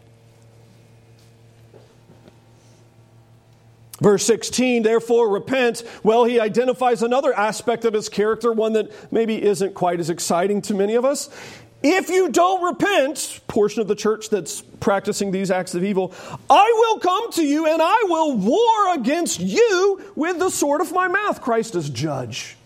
Verse 4.02 4.26
16, 4.26 4.84
therefore 4.84 5.28
repent. 5.30 5.84
Well, 6.04 6.24
he 6.24 6.40
identifies 6.40 7.04
another 7.04 7.34
aspect 7.34 7.84
of 7.84 7.94
his 7.94 8.08
character, 8.08 8.54
one 8.54 8.72
that 8.74 9.12
maybe 9.12 9.44
isn't 9.44 9.74
quite 9.74 10.00
as 10.00 10.10
exciting 10.10 10.62
to 10.64 10.74
many 10.74 10.96
of 10.96 11.04
us. 11.04 11.30
If 11.82 12.10
you 12.10 12.30
don't 12.30 12.62
repent, 12.62 13.40
portion 13.48 13.82
of 13.82 13.88
the 13.88 13.96
church 13.96 14.30
that's 14.30 14.62
practicing 14.80 15.32
these 15.32 15.50
acts 15.50 15.76
of 15.76 15.84
evil, 15.84 16.14
I 16.50 16.74
will 16.78 17.00
come 17.00 17.32
to 17.34 17.44
you 17.44 17.68
and 17.68 17.82
I 17.82 18.04
will 18.08 18.36
war 18.36 18.96
against 18.96 19.40
you 19.40 20.12
with 20.16 20.40
the 20.40 20.50
sword 20.50 20.82
of 20.82 20.92
my 20.92 21.08
mouth. 21.08 21.42
Christ 21.42 21.76
is 21.76 21.90
judge. 21.90 22.58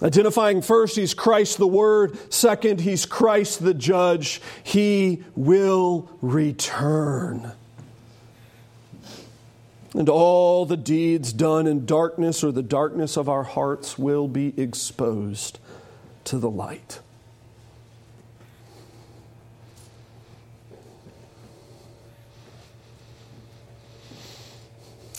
Identifying 0.00 0.62
first, 0.62 0.96
he's 0.96 1.14
Christ 1.14 1.58
the 1.58 1.66
Word. 1.66 2.18
Second, 2.32 2.80
he's 2.80 3.06
Christ 3.06 3.62
the 3.62 3.74
Judge. 3.74 4.40
He 4.64 5.22
will 5.36 6.10
return 6.20 7.52
and 9.94 10.08
all 10.08 10.64
the 10.64 10.76
deeds 10.76 11.32
done 11.32 11.66
in 11.66 11.84
darkness 11.84 12.42
or 12.42 12.50
the 12.52 12.62
darkness 12.62 13.16
of 13.16 13.28
our 13.28 13.42
hearts 13.42 13.98
will 13.98 14.28
be 14.28 14.58
exposed 14.60 15.58
to 16.24 16.38
the 16.38 16.50
light. 16.50 17.00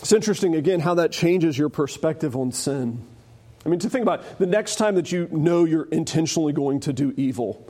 It's 0.00 0.12
interesting, 0.12 0.54
again, 0.54 0.80
how 0.80 0.94
that 0.94 1.12
changes 1.12 1.56
your 1.56 1.70
perspective 1.70 2.36
on 2.36 2.52
sin. 2.52 3.00
I 3.64 3.70
mean, 3.70 3.78
to 3.80 3.88
think 3.88 4.02
about 4.02 4.38
the 4.38 4.44
next 4.44 4.76
time 4.76 4.96
that 4.96 5.10
you 5.10 5.28
know 5.30 5.64
you're 5.64 5.86
intentionally 5.86 6.52
going 6.52 6.80
to 6.80 6.92
do 6.92 7.14
evil. 7.16 7.66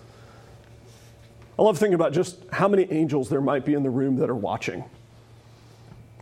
I 1.57 1.63
love 1.63 1.79
thinking 1.79 1.95
about 1.95 2.13
just 2.13 2.37
how 2.51 2.67
many 2.67 2.91
angels 2.91 3.29
there 3.29 3.41
might 3.41 3.65
be 3.65 3.75
in 3.75 3.85
the 3.85 3.91
room 3.91 4.17
that 4.17 4.29
are 4.29 4.35
watching. 4.35 4.85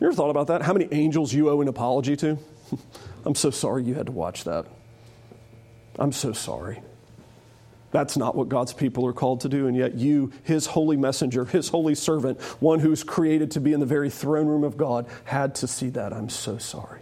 You 0.02 0.08
ever 0.08 0.16
thought 0.16 0.30
about 0.30 0.48
that? 0.48 0.62
How 0.62 0.72
many 0.72 0.88
angels 0.90 1.32
you 1.32 1.48
owe 1.48 1.60
an 1.60 1.68
apology 1.68 2.16
to? 2.16 2.36
I'm 3.24 3.36
so 3.36 3.50
sorry 3.50 3.84
you 3.84 3.94
had 3.94 4.06
to 4.06 4.12
watch 4.12 4.42
that. 4.42 4.66
I'm 5.96 6.10
so 6.10 6.32
sorry. 6.32 6.82
That's 7.92 8.16
not 8.16 8.34
what 8.34 8.48
God's 8.48 8.72
people 8.72 9.06
are 9.06 9.12
called 9.12 9.42
to 9.42 9.48
do, 9.48 9.68
and 9.68 9.76
yet 9.76 9.94
you, 9.94 10.32
His 10.42 10.66
holy 10.66 10.96
messenger, 10.96 11.44
His 11.44 11.68
holy 11.68 11.94
servant, 11.94 12.40
one 12.58 12.80
who's 12.80 13.04
created 13.04 13.52
to 13.52 13.60
be 13.60 13.72
in 13.72 13.78
the 13.78 13.86
very 13.86 14.10
throne 14.10 14.48
room 14.48 14.64
of 14.64 14.76
God, 14.76 15.06
had 15.22 15.54
to 15.56 15.68
see 15.68 15.90
that. 15.90 16.12
I'm 16.12 16.28
so 16.28 16.58
sorry. 16.58 17.01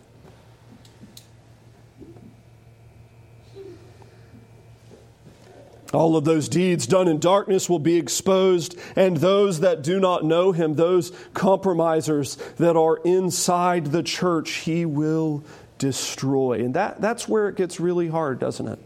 All 5.93 6.17
of 6.17 6.25
those 6.25 6.49
deeds 6.49 6.87
done 6.87 7.09
in 7.09 7.19
darkness 7.19 7.69
will 7.69 7.81
be 7.81 7.97
exposed, 7.97 8.79
and 8.95 9.17
those 9.17 9.61
that 9.61 9.83
do 9.83 9.99
not 9.99 10.25
know 10.25 10.53
him, 10.53 10.75
those 10.75 11.13
compromisers 11.35 12.37
that 12.59 12.77
are 12.77 12.99
inside 13.05 13.87
the 13.87 14.03
church, 14.03 14.51
he 14.51 14.85
will 14.85 15.43
destroy. 15.79 16.63
And 16.65 16.75
that, 16.75 17.01
that's 17.01 17.29
where 17.29 17.49
it 17.49 17.57
gets 17.57 17.81
really 17.81 18.09
hard, 18.09 18.39
doesn't 18.39 18.69
it? 18.69 18.79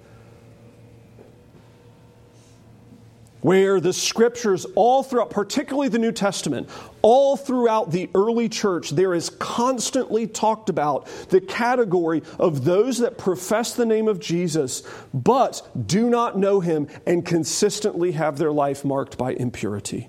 Where 3.44 3.78
the 3.78 3.92
scriptures, 3.92 4.64
all 4.74 5.02
throughout, 5.02 5.28
particularly 5.28 5.86
the 5.88 5.98
New 5.98 6.12
Testament, 6.12 6.66
all 7.02 7.36
throughout 7.36 7.90
the 7.90 8.08
early 8.14 8.48
church, 8.48 8.88
there 8.88 9.12
is 9.12 9.28
constantly 9.28 10.26
talked 10.26 10.70
about 10.70 11.04
the 11.28 11.42
category 11.42 12.22
of 12.38 12.64
those 12.64 12.96
that 13.00 13.18
profess 13.18 13.74
the 13.74 13.84
name 13.84 14.08
of 14.08 14.18
Jesus, 14.18 14.82
but 15.12 15.60
do 15.86 16.08
not 16.08 16.38
know 16.38 16.60
him 16.60 16.88
and 17.06 17.26
consistently 17.26 18.12
have 18.12 18.38
their 18.38 18.50
life 18.50 18.82
marked 18.82 19.18
by 19.18 19.34
impurity. 19.34 20.08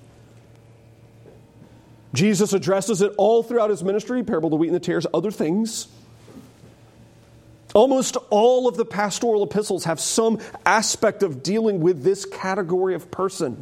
Jesus 2.14 2.54
addresses 2.54 3.02
it 3.02 3.12
all 3.18 3.44
throughout 3.44 3.70
his 3.70 3.84
ministry 3.84 4.24
parable 4.24 4.48
of 4.48 4.52
the 4.52 4.56
wheat 4.56 4.68
and 4.68 4.76
the 4.76 4.80
tares, 4.80 5.06
other 5.14 5.30
things. 5.30 5.88
Almost 7.76 8.16
all 8.30 8.70
of 8.70 8.78
the 8.78 8.86
pastoral 8.86 9.44
epistles 9.44 9.84
have 9.84 10.00
some 10.00 10.40
aspect 10.66 11.24
of 11.24 11.44
dealing 11.44 11.82
with 11.82 12.04
this 12.04 12.24
category 12.24 12.96
of 12.96 13.12
person. 13.12 13.62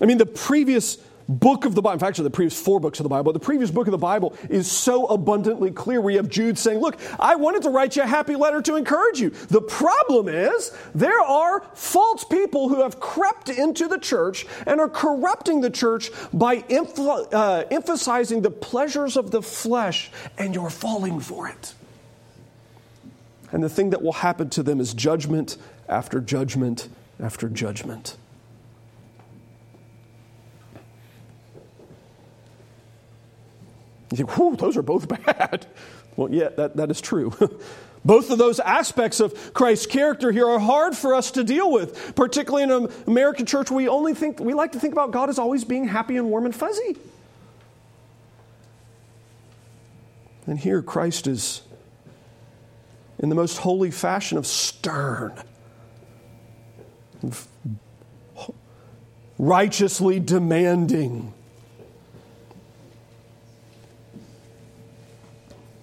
I 0.00 0.06
mean, 0.06 0.18
the 0.18 0.24
previous 0.24 0.96
book 1.28 1.64
of 1.64 1.74
the 1.74 1.82
Bible, 1.82 1.94
in 1.94 1.98
fact, 1.98 2.16
the 2.16 2.30
previous 2.30 2.60
four 2.60 2.78
books 2.78 3.00
of 3.00 3.02
the 3.02 3.08
Bible, 3.08 3.32
the 3.32 3.40
previous 3.40 3.72
book 3.72 3.88
of 3.88 3.90
the 3.90 3.98
Bible 3.98 4.36
is 4.48 4.70
so 4.70 5.06
abundantly 5.06 5.72
clear. 5.72 6.00
We 6.00 6.14
have 6.14 6.28
Jude 6.28 6.58
saying, 6.58 6.78
Look, 6.78 7.00
I 7.18 7.34
wanted 7.34 7.62
to 7.62 7.70
write 7.70 7.96
you 7.96 8.02
a 8.02 8.06
happy 8.06 8.36
letter 8.36 8.62
to 8.62 8.76
encourage 8.76 9.20
you. 9.20 9.30
The 9.30 9.62
problem 9.62 10.28
is 10.28 10.72
there 10.94 11.20
are 11.20 11.66
false 11.74 12.22
people 12.22 12.68
who 12.68 12.82
have 12.82 13.00
crept 13.00 13.48
into 13.48 13.88
the 13.88 13.98
church 13.98 14.46
and 14.64 14.80
are 14.80 14.88
corrupting 14.88 15.60
the 15.60 15.70
church 15.70 16.12
by 16.32 16.58
uh, 16.58 17.64
emphasizing 17.68 18.42
the 18.42 18.50
pleasures 18.52 19.16
of 19.16 19.32
the 19.32 19.42
flesh, 19.42 20.12
and 20.38 20.54
you're 20.54 20.70
falling 20.70 21.18
for 21.18 21.48
it. 21.48 21.74
And 23.52 23.62
the 23.62 23.68
thing 23.68 23.90
that 23.90 24.02
will 24.02 24.12
happen 24.12 24.50
to 24.50 24.62
them 24.62 24.80
is 24.80 24.94
judgment 24.94 25.56
after 25.88 26.20
judgment 26.20 26.88
after 27.20 27.48
judgment. 27.48 28.16
You 34.10 34.16
think, 34.16 34.36
whew, 34.36 34.56
those 34.56 34.76
are 34.76 34.82
both 34.82 35.08
bad. 35.26 35.66
Well, 36.16 36.30
yeah, 36.30 36.48
that, 36.50 36.76
that 36.76 36.90
is 36.90 37.00
true. 37.00 37.32
Both 38.04 38.30
of 38.30 38.38
those 38.38 38.60
aspects 38.60 39.20
of 39.20 39.52
Christ's 39.52 39.86
character 39.86 40.32
here 40.32 40.48
are 40.48 40.58
hard 40.58 40.96
for 40.96 41.14
us 41.14 41.32
to 41.32 41.44
deal 41.44 41.70
with, 41.70 42.14
particularly 42.16 42.62
in 42.62 42.70
an 42.70 42.88
American 43.06 43.44
church. 43.44 43.70
We 43.70 43.88
only 43.88 44.14
think 44.14 44.40
we 44.40 44.54
like 44.54 44.72
to 44.72 44.80
think 44.80 44.94
about 44.94 45.10
God 45.10 45.28
as 45.28 45.38
always 45.38 45.64
being 45.64 45.86
happy 45.86 46.16
and 46.16 46.30
warm 46.30 46.46
and 46.46 46.54
fuzzy. 46.54 46.96
And 50.46 50.58
here 50.58 50.80
Christ 50.80 51.26
is 51.26 51.60
in 53.20 53.28
the 53.28 53.34
most 53.34 53.58
holy 53.58 53.90
fashion 53.90 54.38
of 54.38 54.46
stern, 54.46 55.32
righteously 59.38 60.18
demanding. 60.18 61.32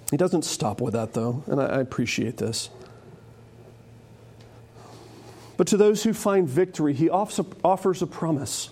He 0.10 0.18
doesn't 0.18 0.44
stop 0.44 0.82
with 0.82 0.94
that, 0.94 1.14
though, 1.14 1.44
and 1.48 1.62
I 1.62 1.80
appreciate 1.80 2.38
this. 2.38 2.70
But 5.58 5.68
to 5.68 5.78
those 5.78 6.04
who 6.04 6.14
find 6.14 6.48
victory, 6.50 6.94
he 6.94 7.10
offers 7.10 8.02
a 8.02 8.08
promise 8.08 8.70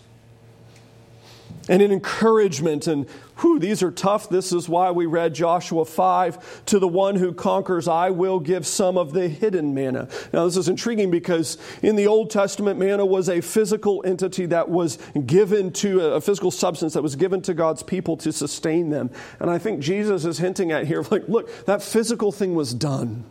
and 1.67 1.81
an 1.81 1.91
encouragement. 1.91 2.87
And 2.87 3.07
whew, 3.39 3.59
these 3.59 3.81
are 3.81 3.91
tough. 3.91 4.29
This 4.29 4.51
is 4.51 4.69
why 4.69 4.91
we 4.91 5.05
read 5.05 5.33
Joshua 5.33 5.85
5 5.85 6.65
to 6.65 6.79
the 6.79 6.87
one 6.87 7.15
who 7.15 7.33
conquers, 7.33 7.87
I 7.87 8.09
will 8.11 8.39
give 8.39 8.67
some 8.67 8.97
of 8.97 9.13
the 9.13 9.27
hidden 9.27 9.73
manna. 9.73 10.07
Now, 10.31 10.45
this 10.45 10.57
is 10.57 10.69
intriguing 10.69 11.11
because 11.11 11.57
in 11.81 11.95
the 11.95 12.07
Old 12.07 12.29
Testament, 12.29 12.79
manna 12.79 13.05
was 13.05 13.29
a 13.29 13.41
physical 13.41 14.03
entity 14.05 14.45
that 14.47 14.69
was 14.69 14.97
given 15.25 15.71
to 15.73 16.01
a 16.01 16.21
physical 16.21 16.51
substance 16.51 16.93
that 16.93 17.03
was 17.03 17.15
given 17.15 17.41
to 17.43 17.53
God's 17.53 17.83
people 17.83 18.17
to 18.17 18.31
sustain 18.31 18.89
them. 18.89 19.09
And 19.39 19.49
I 19.49 19.57
think 19.57 19.79
Jesus 19.79 20.25
is 20.25 20.37
hinting 20.37 20.71
at 20.71 20.87
here 20.87 21.03
like, 21.11 21.27
look, 21.27 21.65
that 21.65 21.81
physical 21.81 22.31
thing 22.31 22.55
was 22.55 22.73
done. 22.73 23.25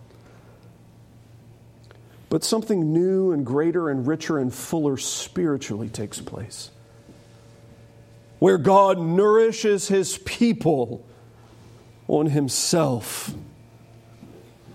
But 2.30 2.42
something 2.42 2.92
new 2.92 3.30
and 3.30 3.46
greater 3.46 3.88
and 3.88 4.08
richer 4.08 4.38
and 4.38 4.52
fuller 4.52 4.96
spiritually 4.96 5.88
takes 5.88 6.20
place 6.20 6.70
where 8.38 8.58
God 8.58 8.98
nourishes 8.98 9.88
his 9.88 10.18
people 10.18 11.04
on 12.08 12.26
himself. 12.26 13.32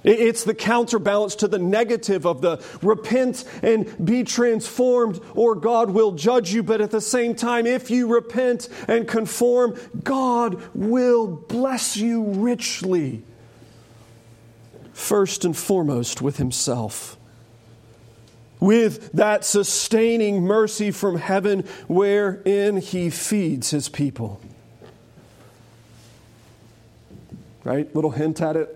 It's 0.04 0.46
the 0.46 0.54
counterbalance 0.54 1.36
to 1.36 1.48
the 1.48 1.60
negative 1.60 2.26
of 2.26 2.42
the 2.42 2.64
repent 2.82 3.44
and 3.62 3.94
be 4.04 4.24
transformed, 4.24 5.20
or 5.36 5.56
God 5.56 5.92
will 5.92 6.14
judge 6.14 6.54
you. 6.54 6.64
But 6.64 6.80
at 6.80 6.92
the 6.92 7.02
same 7.02 7.36
time, 7.36 7.68
if 7.68 7.92
you 7.92 8.08
repent 8.08 8.70
and 8.88 9.08
conform, 9.08 9.78
God 10.04 10.62
will 10.74 11.28
bless 11.28 11.98
you 11.98 12.24
richly. 12.24 13.24
First 14.94 15.44
and 15.44 15.56
foremost, 15.56 16.22
with 16.22 16.38
Himself 16.38 17.19
with 18.60 19.12
that 19.14 19.46
sustaining 19.46 20.44
mercy 20.44 20.92
from 20.92 21.18
heaven 21.18 21.62
wherein 21.88 22.78
he 22.78 23.10
feeds 23.10 23.72
his 23.72 23.90
people. 23.90 24.42
Right? 27.64 27.94
Little 27.96 28.12
hint 28.12 28.42
at 28.42 28.56
it. 28.56 28.76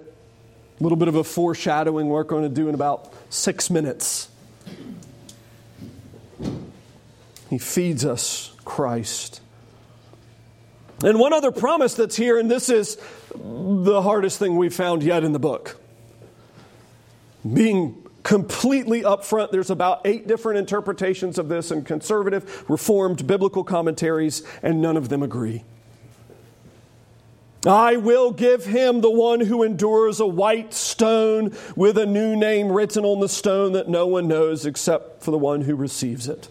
A 0.79 0.83
little 0.83 0.97
bit 0.97 1.07
of 1.07 1.15
a 1.15 1.23
foreshadowing 1.23 2.09
we're 2.09 2.23
going 2.23 2.43
to 2.43 2.49
do 2.49 2.67
in 2.67 2.75
about 2.75 3.13
six 3.29 3.69
minutes. 3.69 4.29
He 7.49 7.57
feeds 7.57 8.03
us 8.03 8.55
Christ. 8.65 9.41
And 11.03 11.19
one 11.19 11.33
other 11.33 11.51
promise 11.51 11.95
that's 11.95 12.15
here, 12.15 12.39
and 12.39 12.49
this 12.49 12.69
is 12.69 12.97
the 13.35 14.01
hardest 14.01 14.39
thing 14.39 14.55
we've 14.55 14.73
found 14.73 15.03
yet 15.03 15.23
in 15.23 15.33
the 15.33 15.39
book. 15.39 15.79
Being 17.51 18.02
completely 18.23 19.03
upfront. 19.03 19.51
There's 19.51 19.69
about 19.69 20.01
eight 20.05 20.27
different 20.27 20.59
interpretations 20.59 21.37
of 21.37 21.49
this 21.49 21.71
in 21.71 21.83
conservative, 21.83 22.69
reformed, 22.69 23.27
biblical 23.27 23.63
commentaries, 23.63 24.43
and 24.61 24.81
none 24.81 24.97
of 24.97 25.09
them 25.09 25.21
agree. 25.21 25.63
I 27.65 27.95
will 27.95 28.31
give 28.31 28.65
him 28.65 28.99
the 29.01 29.09
one 29.09 29.39
who 29.39 29.63
endures 29.63 30.19
a 30.19 30.25
white 30.25 30.73
stone 30.73 31.55
with 31.77 31.97
a 31.97 32.05
new 32.05 32.35
name 32.35 32.69
written 32.69 33.05
on 33.05 33.21
the 33.21 33.29
stone 33.29 33.71
that 33.73 33.87
no 33.87 34.05
one 34.05 34.27
knows 34.27 34.65
except 34.65 35.23
for 35.23 35.31
the 35.31 35.37
one 35.37 35.61
who 35.61 35.75
receives 35.75 36.27
it. 36.27 36.49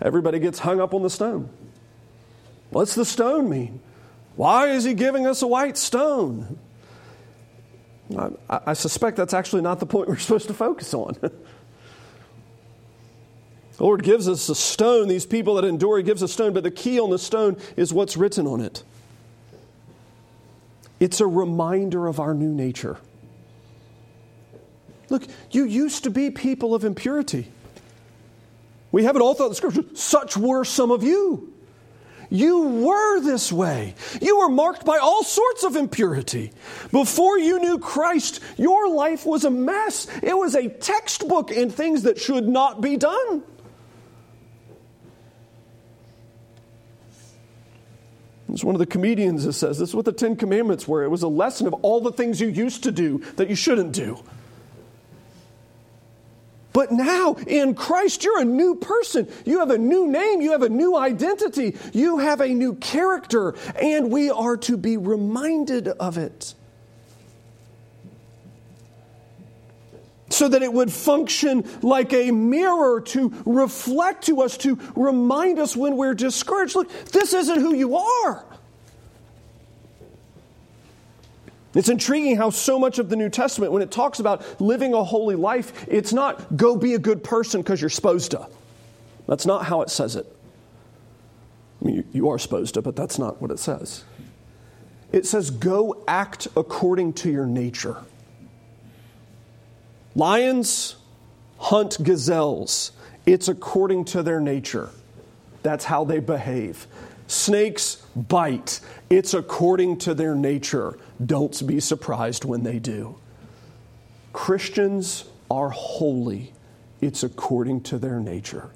Everybody 0.00 0.38
gets 0.38 0.60
hung 0.60 0.80
up 0.80 0.94
on 0.94 1.02
the 1.02 1.10
stone. 1.10 1.48
What's 2.70 2.94
the 2.94 3.04
stone 3.04 3.50
mean? 3.50 3.80
Why 4.36 4.68
is 4.68 4.84
he 4.84 4.94
giving 4.94 5.26
us 5.26 5.42
a 5.42 5.46
white 5.46 5.76
stone? 5.76 6.58
I, 8.18 8.60
I 8.66 8.72
suspect 8.72 9.16
that's 9.16 9.34
actually 9.34 9.62
not 9.62 9.80
the 9.80 9.86
point 9.86 10.08
we're 10.08 10.16
supposed 10.18 10.48
to 10.48 10.54
focus 10.54 10.94
on. 10.94 11.16
the 11.20 11.30
Lord 13.78 14.02
gives 14.02 14.28
us 14.28 14.48
a 14.48 14.54
stone, 14.54 15.08
these 15.08 15.26
people 15.26 15.54
that 15.56 15.64
endure, 15.64 15.98
He 15.98 16.02
gives 16.02 16.22
a 16.22 16.28
stone, 16.28 16.52
but 16.52 16.62
the 16.62 16.70
key 16.70 17.00
on 17.00 17.10
the 17.10 17.18
stone 17.18 17.56
is 17.76 17.92
what's 17.92 18.16
written 18.16 18.46
on 18.46 18.60
it. 18.60 18.82
It's 21.00 21.20
a 21.20 21.26
reminder 21.26 22.06
of 22.06 22.20
our 22.20 22.32
new 22.32 22.52
nature. 22.54 22.96
Look, 25.08 25.24
you 25.50 25.64
used 25.64 26.04
to 26.04 26.10
be 26.10 26.30
people 26.30 26.74
of 26.74 26.84
impurity. 26.84 27.50
We 28.92 29.04
have 29.04 29.16
it 29.16 29.22
all 29.22 29.34
throughout 29.34 29.48
the 29.48 29.54
scripture. 29.54 29.84
Such 29.94 30.36
were 30.36 30.64
some 30.64 30.90
of 30.90 31.02
you. 31.02 31.52
You 32.32 32.62
were 32.62 33.20
this 33.20 33.52
way. 33.52 33.94
You 34.22 34.38
were 34.38 34.48
marked 34.48 34.86
by 34.86 34.96
all 34.96 35.22
sorts 35.22 35.64
of 35.64 35.76
impurity. 35.76 36.50
Before 36.90 37.38
you 37.38 37.58
knew 37.58 37.78
Christ, 37.78 38.40
your 38.56 38.88
life 38.88 39.26
was 39.26 39.44
a 39.44 39.50
mess. 39.50 40.06
It 40.22 40.34
was 40.34 40.54
a 40.54 40.70
textbook 40.70 41.50
in 41.50 41.68
things 41.68 42.04
that 42.04 42.18
should 42.18 42.48
not 42.48 42.80
be 42.80 42.96
done. 42.96 43.42
It's 48.48 48.64
one 48.64 48.74
of 48.74 48.78
the 48.78 48.86
comedians 48.86 49.44
that 49.44 49.52
says 49.52 49.78
this 49.78 49.90
is 49.90 49.94
what 49.94 50.06
the 50.06 50.12
Ten 50.12 50.34
Commandments 50.34 50.88
were. 50.88 51.02
It 51.04 51.10
was 51.10 51.22
a 51.22 51.28
lesson 51.28 51.66
of 51.66 51.74
all 51.82 52.00
the 52.00 52.12
things 52.12 52.40
you 52.40 52.48
used 52.48 52.82
to 52.84 52.92
do 52.92 53.18
that 53.36 53.50
you 53.50 53.56
shouldn't 53.56 53.92
do. 53.92 54.18
But 56.72 56.90
now 56.90 57.34
in 57.46 57.74
Christ, 57.74 58.24
you're 58.24 58.40
a 58.40 58.44
new 58.44 58.74
person. 58.76 59.28
You 59.44 59.58
have 59.58 59.70
a 59.70 59.78
new 59.78 60.06
name. 60.06 60.40
You 60.40 60.52
have 60.52 60.62
a 60.62 60.68
new 60.68 60.96
identity. 60.96 61.76
You 61.92 62.18
have 62.18 62.40
a 62.40 62.48
new 62.48 62.74
character, 62.76 63.54
and 63.74 64.10
we 64.10 64.30
are 64.30 64.56
to 64.58 64.76
be 64.76 64.96
reminded 64.96 65.88
of 65.88 66.18
it. 66.18 66.54
So 70.30 70.48
that 70.48 70.62
it 70.62 70.72
would 70.72 70.90
function 70.90 71.68
like 71.82 72.14
a 72.14 72.30
mirror 72.30 73.02
to 73.02 73.34
reflect 73.44 74.24
to 74.26 74.40
us, 74.40 74.56
to 74.58 74.78
remind 74.96 75.58
us 75.58 75.76
when 75.76 75.98
we're 75.98 76.14
discouraged. 76.14 76.74
Look, 76.74 76.90
this 77.06 77.34
isn't 77.34 77.60
who 77.60 77.74
you 77.74 77.96
are. 77.96 78.46
It's 81.74 81.88
intriguing 81.88 82.36
how 82.36 82.50
so 82.50 82.78
much 82.78 82.98
of 82.98 83.08
the 83.08 83.16
New 83.16 83.30
Testament, 83.30 83.72
when 83.72 83.82
it 83.82 83.90
talks 83.90 84.20
about 84.20 84.60
living 84.60 84.92
a 84.92 85.02
holy 85.02 85.36
life, 85.36 85.86
it's 85.88 86.12
not 86.12 86.56
go 86.56 86.76
be 86.76 86.94
a 86.94 86.98
good 86.98 87.24
person 87.24 87.62
because 87.62 87.80
you're 87.80 87.90
supposed 87.90 88.32
to. 88.32 88.46
That's 89.26 89.46
not 89.46 89.64
how 89.64 89.82
it 89.82 89.90
says 89.90 90.16
it. 90.16 90.26
I 91.80 91.84
mean, 91.84 92.04
you, 92.12 92.28
are 92.28 92.38
supposed 92.38 92.74
to, 92.74 92.82
but 92.82 92.94
that's 92.94 93.18
not 93.18 93.40
what 93.40 93.50
it 93.50 93.58
says. 93.58 94.04
It 95.10 95.26
says, 95.26 95.50
Go 95.50 96.04
act 96.06 96.48
according 96.56 97.14
to 97.14 97.30
your 97.30 97.46
nature. 97.46 97.96
Lions 100.14 100.96
hunt 101.58 101.96
gazelles, 102.02 102.92
it's 103.24 103.48
according 103.48 104.04
to 104.06 104.22
their 104.22 104.40
nature. 104.40 104.90
That's 105.62 105.84
how 105.84 106.04
they 106.04 106.18
behave. 106.18 106.86
Snakes 107.28 108.04
bite, 108.14 108.80
it's 109.08 109.32
according 109.32 109.98
to 109.98 110.14
their 110.14 110.34
nature. 110.34 110.98
Don't 111.24 111.66
be 111.66 111.80
surprised 111.80 112.44
when 112.44 112.62
they 112.62 112.78
do. 112.78 113.16
Christians 114.32 115.24
are 115.50 115.68
holy, 115.68 116.52
it's 117.00 117.22
according 117.22 117.82
to 117.82 117.98
their 117.98 118.18
nature. 118.18 118.70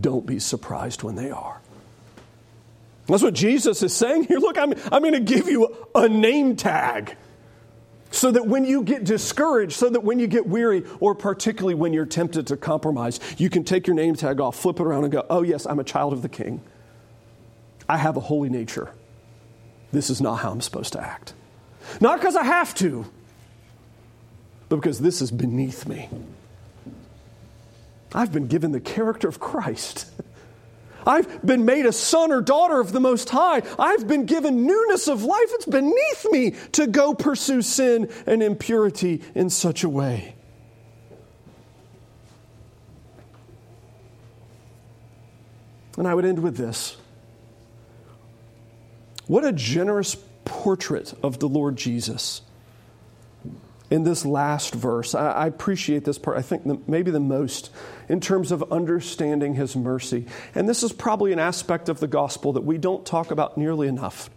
Don't 0.00 0.26
be 0.26 0.38
surprised 0.38 1.02
when 1.02 1.16
they 1.16 1.30
are. 1.30 1.60
That's 3.06 3.22
what 3.22 3.34
Jesus 3.34 3.82
is 3.82 3.94
saying 3.94 4.24
here. 4.24 4.38
Look, 4.38 4.58
I'm, 4.58 4.74
I'm 4.92 5.02
going 5.02 5.14
to 5.14 5.20
give 5.20 5.48
you 5.48 5.88
a 5.94 6.08
name 6.08 6.56
tag 6.56 7.16
so 8.10 8.30
that 8.30 8.46
when 8.46 8.64
you 8.64 8.82
get 8.82 9.04
discouraged, 9.04 9.72
so 9.72 9.88
that 9.88 10.04
when 10.04 10.18
you 10.18 10.26
get 10.26 10.46
weary, 10.46 10.84
or 11.00 11.14
particularly 11.14 11.74
when 11.74 11.92
you're 11.92 12.06
tempted 12.06 12.46
to 12.48 12.56
compromise, 12.56 13.18
you 13.38 13.50
can 13.50 13.64
take 13.64 13.86
your 13.86 13.96
name 13.96 14.14
tag 14.14 14.40
off, 14.40 14.56
flip 14.56 14.78
it 14.78 14.82
around, 14.82 15.04
and 15.04 15.12
go, 15.12 15.26
Oh, 15.30 15.42
yes, 15.42 15.66
I'm 15.66 15.78
a 15.78 15.84
child 15.84 16.12
of 16.12 16.22
the 16.22 16.28
king. 16.28 16.60
I 17.88 17.96
have 17.96 18.16
a 18.16 18.20
holy 18.20 18.50
nature. 18.50 18.92
This 19.90 20.10
is 20.10 20.20
not 20.20 20.36
how 20.36 20.50
I'm 20.50 20.60
supposed 20.60 20.92
to 20.92 21.00
act. 21.00 21.32
Not 22.00 22.20
because 22.20 22.36
I 22.36 22.44
have 22.44 22.74
to, 22.76 23.04
but 24.68 24.76
because 24.76 24.98
this 24.98 25.22
is 25.22 25.30
beneath 25.30 25.86
me. 25.86 26.08
I've 28.14 28.32
been 28.32 28.46
given 28.46 28.72
the 28.72 28.80
character 28.80 29.28
of 29.28 29.40
Christ. 29.40 30.10
I've 31.06 31.44
been 31.44 31.64
made 31.64 31.86
a 31.86 31.92
son 31.92 32.32
or 32.32 32.40
daughter 32.40 32.80
of 32.80 32.92
the 32.92 33.00
Most 33.00 33.30
High. 33.30 33.62
I've 33.78 34.06
been 34.06 34.26
given 34.26 34.66
newness 34.66 35.08
of 35.08 35.24
life. 35.24 35.48
It's 35.52 35.66
beneath 35.66 36.26
me 36.30 36.50
to 36.72 36.86
go 36.86 37.14
pursue 37.14 37.62
sin 37.62 38.10
and 38.26 38.42
impurity 38.42 39.22
in 39.34 39.48
such 39.48 39.84
a 39.84 39.88
way. 39.88 40.34
And 45.96 46.06
I 46.06 46.14
would 46.14 46.24
end 46.24 46.40
with 46.40 46.56
this. 46.56 46.96
What 49.26 49.44
a 49.44 49.52
generous 49.52 50.16
portrait 50.48 51.14
of 51.22 51.38
the 51.38 51.48
Lord 51.48 51.76
Jesus 51.76 52.42
in 53.90 54.04
this 54.04 54.24
last 54.24 54.74
verse. 54.74 55.14
I, 55.14 55.46
appreciate 55.46 56.04
this 56.04 56.18
part, 56.18 56.36
I 56.36 56.42
think 56.42 56.64
the, 56.64 56.78
maybe 56.86 57.10
the 57.10 57.20
most 57.20 57.70
in 58.08 58.20
terms 58.20 58.52
of 58.52 58.72
understanding 58.72 59.54
his 59.54 59.76
mercy. 59.76 60.26
And 60.54 60.68
this 60.68 60.82
is 60.82 60.92
probably 60.92 61.32
an 61.32 61.38
aspect 61.38 61.88
of 61.88 62.00
the 62.00 62.06
gospel 62.06 62.54
that 62.54 62.64
we 62.64 62.78
don't 62.78 63.06
talk 63.06 63.30
about 63.30 63.56
nearly 63.56 63.88
enough. 63.88 64.30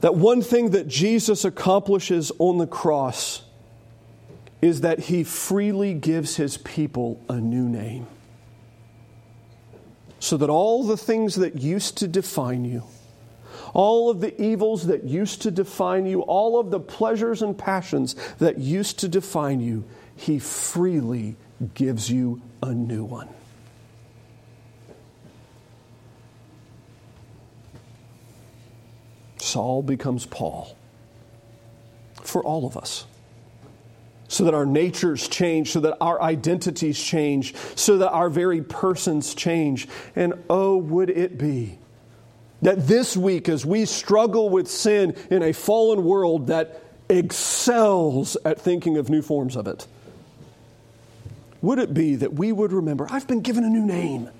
That 0.00 0.14
one 0.14 0.42
thing 0.42 0.70
that 0.70 0.86
Jesus 0.86 1.44
accomplishes 1.44 2.30
on 2.38 2.58
the 2.58 2.66
cross 2.66 3.42
is 4.62 4.82
that 4.82 5.00
he 5.00 5.24
freely 5.24 5.94
gives 5.94 6.36
his 6.36 6.58
people 6.58 7.20
a 7.28 7.36
new 7.36 7.68
name. 7.68 8.06
So 10.18 10.36
that 10.38 10.50
all 10.50 10.84
the 10.84 10.96
things 10.96 11.36
that 11.36 11.56
used 11.60 11.98
to 11.98 12.08
define 12.08 12.64
you, 12.64 12.84
all 13.76 14.08
of 14.08 14.22
the 14.22 14.42
evils 14.42 14.86
that 14.86 15.04
used 15.04 15.42
to 15.42 15.50
define 15.50 16.06
you, 16.06 16.22
all 16.22 16.58
of 16.58 16.70
the 16.70 16.80
pleasures 16.80 17.42
and 17.42 17.58
passions 17.58 18.16
that 18.38 18.56
used 18.56 19.00
to 19.00 19.06
define 19.06 19.60
you, 19.60 19.84
He 20.16 20.38
freely 20.38 21.36
gives 21.74 22.10
you 22.10 22.40
a 22.62 22.72
new 22.72 23.04
one. 23.04 23.28
Saul 29.36 29.82
becomes 29.82 30.24
Paul 30.24 30.74
for 32.22 32.42
all 32.42 32.66
of 32.66 32.78
us. 32.78 33.04
So 34.28 34.44
that 34.44 34.54
our 34.54 34.64
natures 34.64 35.28
change, 35.28 35.72
so 35.72 35.80
that 35.80 35.98
our 36.00 36.20
identities 36.22 36.98
change, 36.98 37.54
so 37.74 37.98
that 37.98 38.10
our 38.10 38.30
very 38.30 38.62
persons 38.62 39.34
change. 39.34 39.86
And 40.16 40.32
oh, 40.48 40.78
would 40.78 41.10
it 41.10 41.36
be 41.36 41.78
that 42.62 42.86
this 42.86 43.16
week, 43.16 43.48
as 43.48 43.66
we 43.66 43.84
struggle 43.84 44.48
with 44.48 44.68
sin 44.68 45.16
in 45.30 45.42
a 45.42 45.52
fallen 45.52 46.04
world 46.04 46.48
that 46.48 46.82
excels 47.08 48.36
at 48.44 48.60
thinking 48.60 48.96
of 48.96 49.08
new 49.08 49.22
forms 49.22 49.56
of 49.56 49.66
it, 49.66 49.86
would 51.62 51.78
it 51.78 51.94
be 51.94 52.16
that 52.16 52.34
we 52.34 52.52
would 52.52 52.72
remember 52.72 53.06
I've 53.10 53.26
been 53.26 53.40
given 53.40 53.64
a 53.64 53.68
new 53.68 53.84
name, 53.84 54.30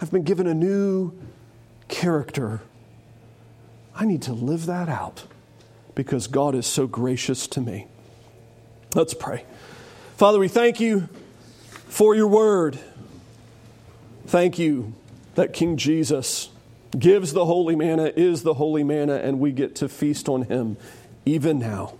I've 0.00 0.10
been 0.10 0.24
given 0.24 0.46
a 0.46 0.54
new 0.54 1.12
character. 1.88 2.60
I 3.94 4.06
need 4.06 4.22
to 4.22 4.32
live 4.32 4.66
that 4.66 4.88
out 4.88 5.24
because 5.94 6.26
God 6.26 6.54
is 6.54 6.66
so 6.66 6.86
gracious 6.86 7.46
to 7.48 7.60
me. 7.60 7.86
Let's 8.94 9.12
pray. 9.12 9.44
Father, 10.16 10.38
we 10.38 10.48
thank 10.48 10.80
you 10.80 11.08
for 11.88 12.14
your 12.14 12.26
word. 12.26 12.78
Thank 14.26 14.58
you 14.58 14.94
that 15.34 15.52
King 15.52 15.76
Jesus 15.76 16.48
gives 16.98 17.32
the 17.32 17.44
holy 17.44 17.76
manna, 17.76 18.12
is 18.14 18.42
the 18.42 18.54
holy 18.54 18.84
manna, 18.84 19.14
and 19.14 19.40
we 19.40 19.52
get 19.52 19.76
to 19.76 19.88
feast 19.88 20.28
on 20.28 20.42
him 20.42 20.76
even 21.24 21.58
now. 21.58 21.94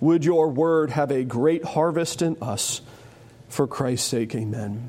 Would 0.00 0.24
your 0.24 0.48
word 0.48 0.90
have 0.90 1.10
a 1.10 1.24
great 1.24 1.64
harvest 1.64 2.22
in 2.22 2.36
us 2.40 2.80
for 3.48 3.66
Christ's 3.66 4.08
sake? 4.08 4.34
Amen. 4.34 4.88